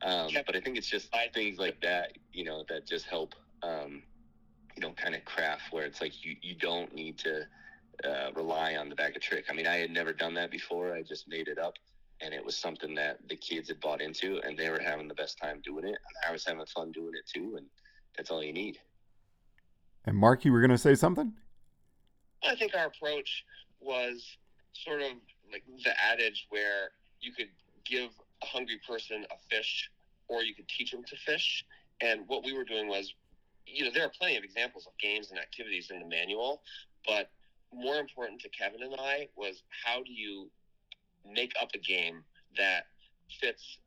um, 0.01 0.27
yeah. 0.29 0.41
but 0.45 0.55
i 0.55 0.59
think 0.59 0.77
it's 0.77 0.89
just 0.89 1.13
things 1.33 1.57
like 1.57 1.79
that 1.81 2.17
you 2.33 2.43
know 2.43 2.63
that 2.69 2.85
just 2.85 3.05
help 3.05 3.33
um, 3.63 4.03
you 4.75 4.81
know 4.81 4.91
kind 4.91 5.15
of 5.15 5.23
craft 5.23 5.71
where 5.71 5.85
it's 5.85 6.01
like 6.01 6.25
you, 6.25 6.35
you 6.41 6.55
don't 6.55 6.93
need 6.93 7.17
to 7.17 7.43
uh, 8.03 8.31
rely 8.35 8.75
on 8.75 8.89
the 8.89 8.95
bag 8.95 9.15
of 9.15 9.21
trick. 9.21 9.45
I 9.49 9.53
mean 9.53 9.67
i 9.67 9.77
had 9.77 9.91
never 9.91 10.13
done 10.13 10.33
that 10.35 10.51
before. 10.51 10.93
I 10.93 11.01
just 11.03 11.27
made 11.27 11.47
it 11.47 11.57
up 11.57 11.75
and 12.21 12.33
it 12.33 12.43
was 12.43 12.55
something 12.55 12.95
that 12.95 13.19
the 13.27 13.35
kids 13.35 13.67
had 13.69 13.79
bought 13.79 14.01
into 14.01 14.39
and 14.43 14.57
they 14.57 14.69
were 14.69 14.79
having 14.79 15.07
the 15.07 15.13
best 15.13 15.37
time 15.37 15.61
doing 15.63 15.85
it. 15.85 15.97
I 16.27 16.31
was 16.31 16.45
having 16.45 16.65
fun 16.65 16.91
doing 16.91 17.13
it 17.13 17.27
too 17.27 17.55
and 17.57 17.65
that's 18.15 18.31
all 18.31 18.43
you 18.43 18.53
need. 18.53 18.79
And 20.05 20.17
mark 20.17 20.45
you 20.45 20.51
were 20.51 20.59
going 20.59 20.71
to 20.71 20.77
say 20.77 20.95
something? 20.95 21.33
I 22.43 22.55
think 22.55 22.75
our 22.75 22.87
approach 22.87 23.45
was 23.79 24.37
sort 24.73 25.01
of 25.01 25.11
like 25.51 25.63
the 25.83 25.93
adage 26.01 26.47
where 26.49 26.91
you 27.21 27.31
could 27.31 27.49
give 27.85 28.09
a 28.41 28.45
hungry 28.45 28.79
person 28.87 29.25
a 29.31 29.55
fish 29.55 29.89
or 30.27 30.43
you 30.43 30.53
could 30.53 30.67
teach 30.67 30.91
them 30.91 31.03
to 31.03 31.15
fish. 31.15 31.65
And 32.01 32.21
what 32.27 32.43
we 32.43 32.53
were 32.53 32.63
doing 32.63 32.87
was, 32.87 33.13
you 33.65 33.85
know, 33.85 33.91
there 33.93 34.05
are 34.05 34.11
plenty 34.17 34.35
of 34.35 34.43
examples 34.43 34.87
of 34.87 34.97
games 34.97 35.29
and 35.31 35.39
activities 35.39 35.89
in 35.91 35.99
the 35.99 36.07
manual, 36.07 36.61
but 37.05 37.29
more 37.75 37.97
important 37.97 38.41
to 38.41 38.49
Kevin 38.49 38.83
and 38.83 38.95
I 38.99 39.27
was 39.35 39.63
how 39.85 40.03
do 40.03 40.11
you 40.11 40.49
make 41.29 41.53
up 41.61 41.69
a 41.73 41.79
game 41.79 42.23
that 42.57 42.83
fits 43.39 43.79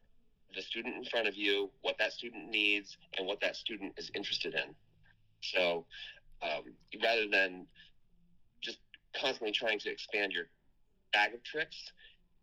the 0.54 0.62
student 0.62 0.96
in 0.96 1.04
front 1.04 1.28
of 1.28 1.36
you, 1.36 1.70
what 1.82 1.96
that 1.98 2.12
student 2.12 2.50
needs, 2.50 2.96
and 3.18 3.26
what 3.26 3.40
that 3.40 3.56
student 3.56 3.92
is 3.96 4.10
interested 4.14 4.54
in. 4.54 4.74
So 5.42 5.84
um, 6.42 6.62
rather 7.02 7.28
than 7.30 7.66
just 8.62 8.78
constantly 9.14 9.52
trying 9.52 9.78
to 9.80 9.90
expand 9.90 10.32
your 10.32 10.46
bag 11.12 11.34
of 11.34 11.42
tricks. 11.42 11.92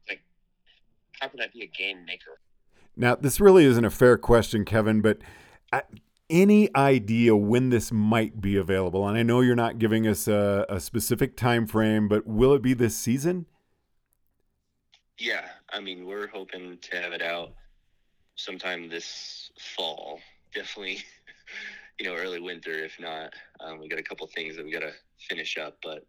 Like, 0.08 0.22
how 1.20 1.28
can 1.28 1.42
I 1.42 1.48
be 1.54 1.64
a 1.64 1.68
game 1.68 2.06
maker? 2.06 2.40
Now, 2.96 3.16
this 3.16 3.40
really 3.40 3.66
isn't 3.66 3.86
a 3.86 3.90
fair 3.90 4.18
question, 4.18 4.66
Kevin, 4.66 5.02
but 5.02 5.20
any 6.34 6.68
idea 6.76 7.36
when 7.36 7.70
this 7.70 7.92
might 7.92 8.42
be 8.42 8.58
available? 8.58 9.08
And 9.08 9.18
I 9.18 9.24
know 9.24 9.42
you're 9.42 9.56
not 9.56 9.78
giving 9.78 10.08
us 10.08 10.28
a, 10.28 10.66
a 10.68 10.80
specific 10.80 11.38
time 11.38 11.68
frame, 11.68 12.08
but 12.08 12.26
will 12.26 12.54
it 12.54 12.64
be 12.64 12.74
this 12.74 12.98
season? 12.98 13.46
Yeah, 15.20 15.46
I 15.70 15.80
mean, 15.80 16.08
we're 16.08 16.28
hoping 16.28 16.80
to 16.82 17.02
have 17.02 17.14
it 17.14 17.22
out 17.22 17.54
sometime 18.36 18.90
this 18.90 19.52
fall. 19.78 20.20
Definitely, 20.56 21.04
you 22.00 22.08
know, 22.08 22.16
early 22.16 22.40
winter. 22.40 22.72
If 22.72 23.00
not, 23.00 23.32
um, 23.60 23.80
we 23.80 23.88
got 23.88 24.00
a 24.00 24.04
couple 24.04 24.26
things 24.28 24.56
that 24.56 24.66
we 24.66 24.72
got 24.72 24.80
to 24.80 24.94
finish 25.30 25.58
up, 25.58 25.78
but 25.84 26.04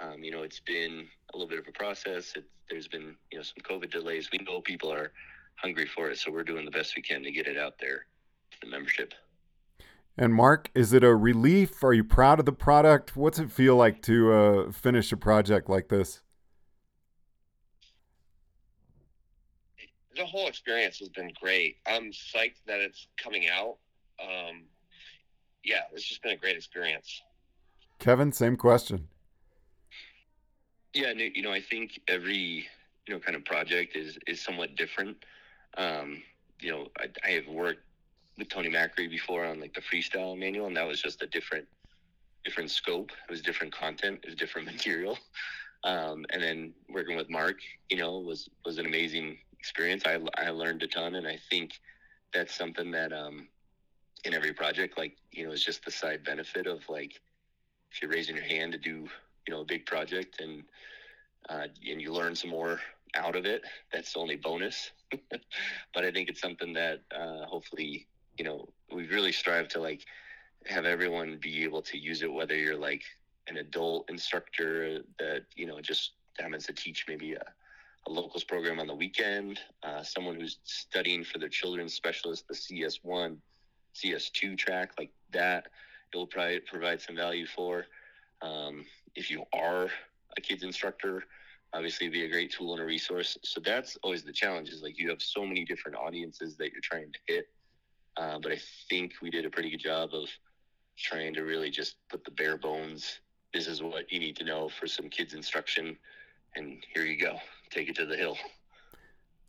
um, 0.00 0.24
you 0.24 0.32
know, 0.32 0.42
it's 0.42 0.58
been 0.58 1.06
a 1.32 1.36
little 1.36 1.48
bit 1.48 1.60
of 1.60 1.68
a 1.68 1.72
process. 1.72 2.32
It, 2.34 2.44
there's 2.68 2.88
been, 2.88 3.14
you 3.30 3.38
know, 3.38 3.44
some 3.44 3.62
COVID 3.62 3.92
delays. 3.92 4.30
We 4.32 4.38
know 4.44 4.60
people 4.60 4.92
are 4.92 5.12
hungry 5.56 5.86
for 5.86 6.10
it, 6.10 6.18
so 6.18 6.32
we're 6.32 6.42
doing 6.42 6.64
the 6.64 6.70
best 6.72 6.96
we 6.96 7.02
can 7.02 7.22
to 7.22 7.30
get 7.30 7.46
it 7.46 7.56
out 7.56 7.74
there 7.78 8.06
the 8.60 8.68
membership. 8.68 9.14
And 10.16 10.34
Mark, 10.34 10.70
is 10.74 10.92
it 10.92 11.02
a 11.02 11.14
relief? 11.14 11.82
Are 11.82 11.94
you 11.94 12.04
proud 12.04 12.38
of 12.38 12.44
the 12.44 12.52
product? 12.52 13.16
What's 13.16 13.38
it 13.38 13.50
feel 13.50 13.76
like 13.76 14.02
to 14.02 14.32
uh, 14.32 14.72
finish 14.72 15.10
a 15.10 15.16
project 15.16 15.70
like 15.70 15.88
this? 15.88 16.20
The 20.14 20.26
whole 20.26 20.48
experience 20.48 20.98
has 20.98 21.08
been 21.08 21.32
great. 21.40 21.76
I'm 21.86 22.10
psyched 22.10 22.60
that 22.66 22.80
it's 22.80 23.08
coming 23.16 23.48
out. 23.48 23.78
Um, 24.22 24.64
yeah, 25.64 25.80
it's 25.92 26.04
just 26.04 26.22
been 26.22 26.32
a 26.32 26.36
great 26.36 26.56
experience. 26.56 27.22
Kevin, 27.98 28.32
same 28.32 28.56
question. 28.56 29.08
Yeah, 30.92 31.12
you 31.12 31.40
know, 31.40 31.52
I 31.52 31.60
think 31.60 31.98
every 32.08 32.66
you 33.06 33.14
know 33.14 33.18
kind 33.18 33.34
of 33.34 33.44
project 33.46 33.96
is 33.96 34.18
is 34.26 34.42
somewhat 34.42 34.76
different. 34.76 35.16
Um, 35.78 36.22
you 36.60 36.70
know, 36.70 36.88
I, 36.98 37.06
I 37.24 37.30
have 37.30 37.46
worked 37.46 37.84
with 38.38 38.48
Tony 38.48 38.70
Macri 38.70 39.10
before 39.10 39.44
on 39.44 39.60
like 39.60 39.74
the 39.74 39.80
freestyle 39.80 40.38
manual, 40.38 40.66
and 40.66 40.76
that 40.76 40.86
was 40.86 41.00
just 41.00 41.22
a 41.22 41.26
different 41.26 41.66
different 42.44 42.70
scope. 42.70 43.10
It 43.28 43.30
was 43.30 43.42
different 43.42 43.72
content. 43.72 44.20
It 44.22 44.26
was 44.26 44.34
different 44.34 44.66
material. 44.72 45.18
Um, 45.84 46.24
and 46.30 46.42
then 46.42 46.72
working 46.88 47.16
with 47.16 47.28
Mark, 47.28 47.58
you 47.90 47.96
know, 47.96 48.18
was 48.18 48.48
was 48.64 48.78
an 48.78 48.86
amazing 48.86 49.38
experience. 49.58 50.04
I 50.06 50.20
I 50.36 50.50
learned 50.50 50.82
a 50.82 50.86
ton, 50.86 51.16
and 51.16 51.26
I 51.26 51.38
think 51.50 51.72
that's 52.32 52.54
something 52.54 52.90
that 52.92 53.12
um, 53.12 53.48
in 54.24 54.34
every 54.34 54.52
project, 54.52 54.96
like 54.96 55.16
you 55.30 55.46
know, 55.46 55.52
it's 55.52 55.64
just 55.64 55.84
the 55.84 55.90
side 55.90 56.24
benefit 56.24 56.66
of 56.66 56.88
like 56.88 57.20
if 57.90 58.00
you're 58.00 58.10
raising 58.10 58.36
your 58.36 58.44
hand 58.44 58.72
to 58.72 58.78
do 58.78 59.08
you 59.46 59.54
know 59.54 59.60
a 59.60 59.64
big 59.64 59.86
project 59.86 60.40
and 60.40 60.62
uh, 61.48 61.66
and 61.88 62.00
you 62.00 62.12
learn 62.12 62.34
some 62.34 62.50
more 62.50 62.80
out 63.14 63.36
of 63.36 63.44
it. 63.44 63.62
That's 63.92 64.16
only 64.16 64.36
bonus. 64.36 64.90
but 65.10 66.04
I 66.04 66.10
think 66.10 66.28
it's 66.28 66.40
something 66.40 66.72
that 66.74 67.00
uh, 67.14 67.44
hopefully 67.46 68.06
you 68.38 68.44
know 68.44 68.68
we 68.92 69.06
really 69.08 69.32
strive 69.32 69.68
to 69.68 69.80
like 69.80 70.04
have 70.66 70.84
everyone 70.84 71.38
be 71.40 71.64
able 71.64 71.82
to 71.82 71.98
use 71.98 72.22
it, 72.22 72.32
whether 72.32 72.56
you're 72.56 72.76
like 72.76 73.02
an 73.48 73.56
adult 73.56 74.08
instructor 74.08 75.00
that 75.18 75.42
you 75.56 75.66
know 75.66 75.80
just 75.80 76.12
happens 76.38 76.66
to 76.66 76.72
teach 76.72 77.04
maybe 77.08 77.34
a, 77.34 77.44
a 78.06 78.10
locals 78.10 78.44
program 78.44 78.80
on 78.80 78.86
the 78.86 78.94
weekend, 78.94 79.60
uh, 79.82 80.02
someone 80.02 80.38
who's 80.38 80.58
studying 80.64 81.24
for 81.24 81.38
their 81.38 81.48
children's 81.48 81.94
specialist, 81.94 82.46
the 82.48 82.54
CS1, 82.54 83.36
CS2 83.94 84.56
track 84.56 84.92
like 84.98 85.10
that. 85.32 85.68
It 86.12 86.16
will 86.16 86.26
probably 86.26 86.60
provide 86.60 87.00
some 87.00 87.16
value 87.16 87.46
for. 87.46 87.86
Um, 88.40 88.84
if 89.14 89.30
you 89.30 89.44
are 89.52 89.88
a 90.36 90.40
kids 90.40 90.62
instructor, 90.62 91.24
obviously 91.72 92.08
be 92.08 92.24
a 92.24 92.28
great 92.28 92.52
tool 92.52 92.72
and 92.72 92.82
a 92.82 92.84
resource. 92.84 93.38
So 93.42 93.60
that's 93.60 93.96
always 94.02 94.22
the 94.22 94.32
challenge 94.32 94.68
is 94.68 94.82
like 94.82 94.98
you 94.98 95.08
have 95.10 95.22
so 95.22 95.46
many 95.46 95.64
different 95.64 95.96
audiences 95.96 96.56
that 96.56 96.72
you're 96.72 96.82
trying 96.82 97.12
to 97.12 97.18
hit. 97.26 97.48
Uh, 98.16 98.38
but 98.42 98.52
I 98.52 98.58
think 98.88 99.12
we 99.22 99.30
did 99.30 99.46
a 99.46 99.50
pretty 99.50 99.70
good 99.70 99.80
job 99.80 100.10
of 100.12 100.28
trying 100.98 101.34
to 101.34 101.42
really 101.42 101.70
just 101.70 101.96
put 102.08 102.24
the 102.24 102.30
bare 102.30 102.58
bones. 102.58 103.20
This 103.54 103.66
is 103.66 103.82
what 103.82 104.10
you 104.10 104.18
need 104.18 104.36
to 104.36 104.44
know 104.44 104.68
for 104.68 104.86
some 104.86 105.08
kids 105.08 105.34
instruction. 105.34 105.96
And 106.56 106.84
here 106.94 107.04
you 107.04 107.18
go. 107.18 107.36
Take 107.70 107.88
it 107.88 107.96
to 107.96 108.06
the 108.06 108.16
hill. 108.16 108.36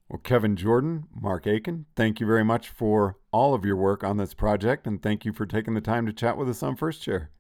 Well, 0.10 0.20
Kevin 0.20 0.56
Jordan, 0.56 1.06
Mark 1.14 1.48
Aiken, 1.48 1.86
thank 1.96 2.20
you 2.20 2.28
very 2.28 2.44
much 2.44 2.70
for 2.70 3.18
all 3.32 3.54
of 3.54 3.66
your 3.66 3.76
work 3.76 4.04
on 4.04 4.18
this 4.18 4.34
project, 4.34 4.86
and 4.86 5.02
thank 5.02 5.26
you 5.26 5.34
for 5.34 5.46
taking 5.46 5.74
the 5.74 5.82
time 5.82 6.06
to 6.06 6.14
chat 6.14 6.38
with 6.38 6.50
us 6.50 6.62
on 6.62 6.76
First 6.76 7.02
Chair. 7.02 7.32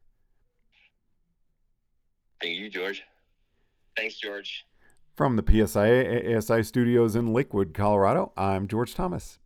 Thank 2.41 2.57
you, 2.57 2.69
George. 2.69 3.03
Thanks, 3.95 4.15
George. 4.15 4.65
From 5.15 5.36
the 5.36 5.43
PSIA 5.43 6.36
ASI 6.36 6.63
studios 6.63 7.15
in 7.15 7.31
Lakewood, 7.31 7.73
Colorado, 7.73 8.33
I'm 8.36 8.67
George 8.67 8.95
Thomas. 8.95 9.38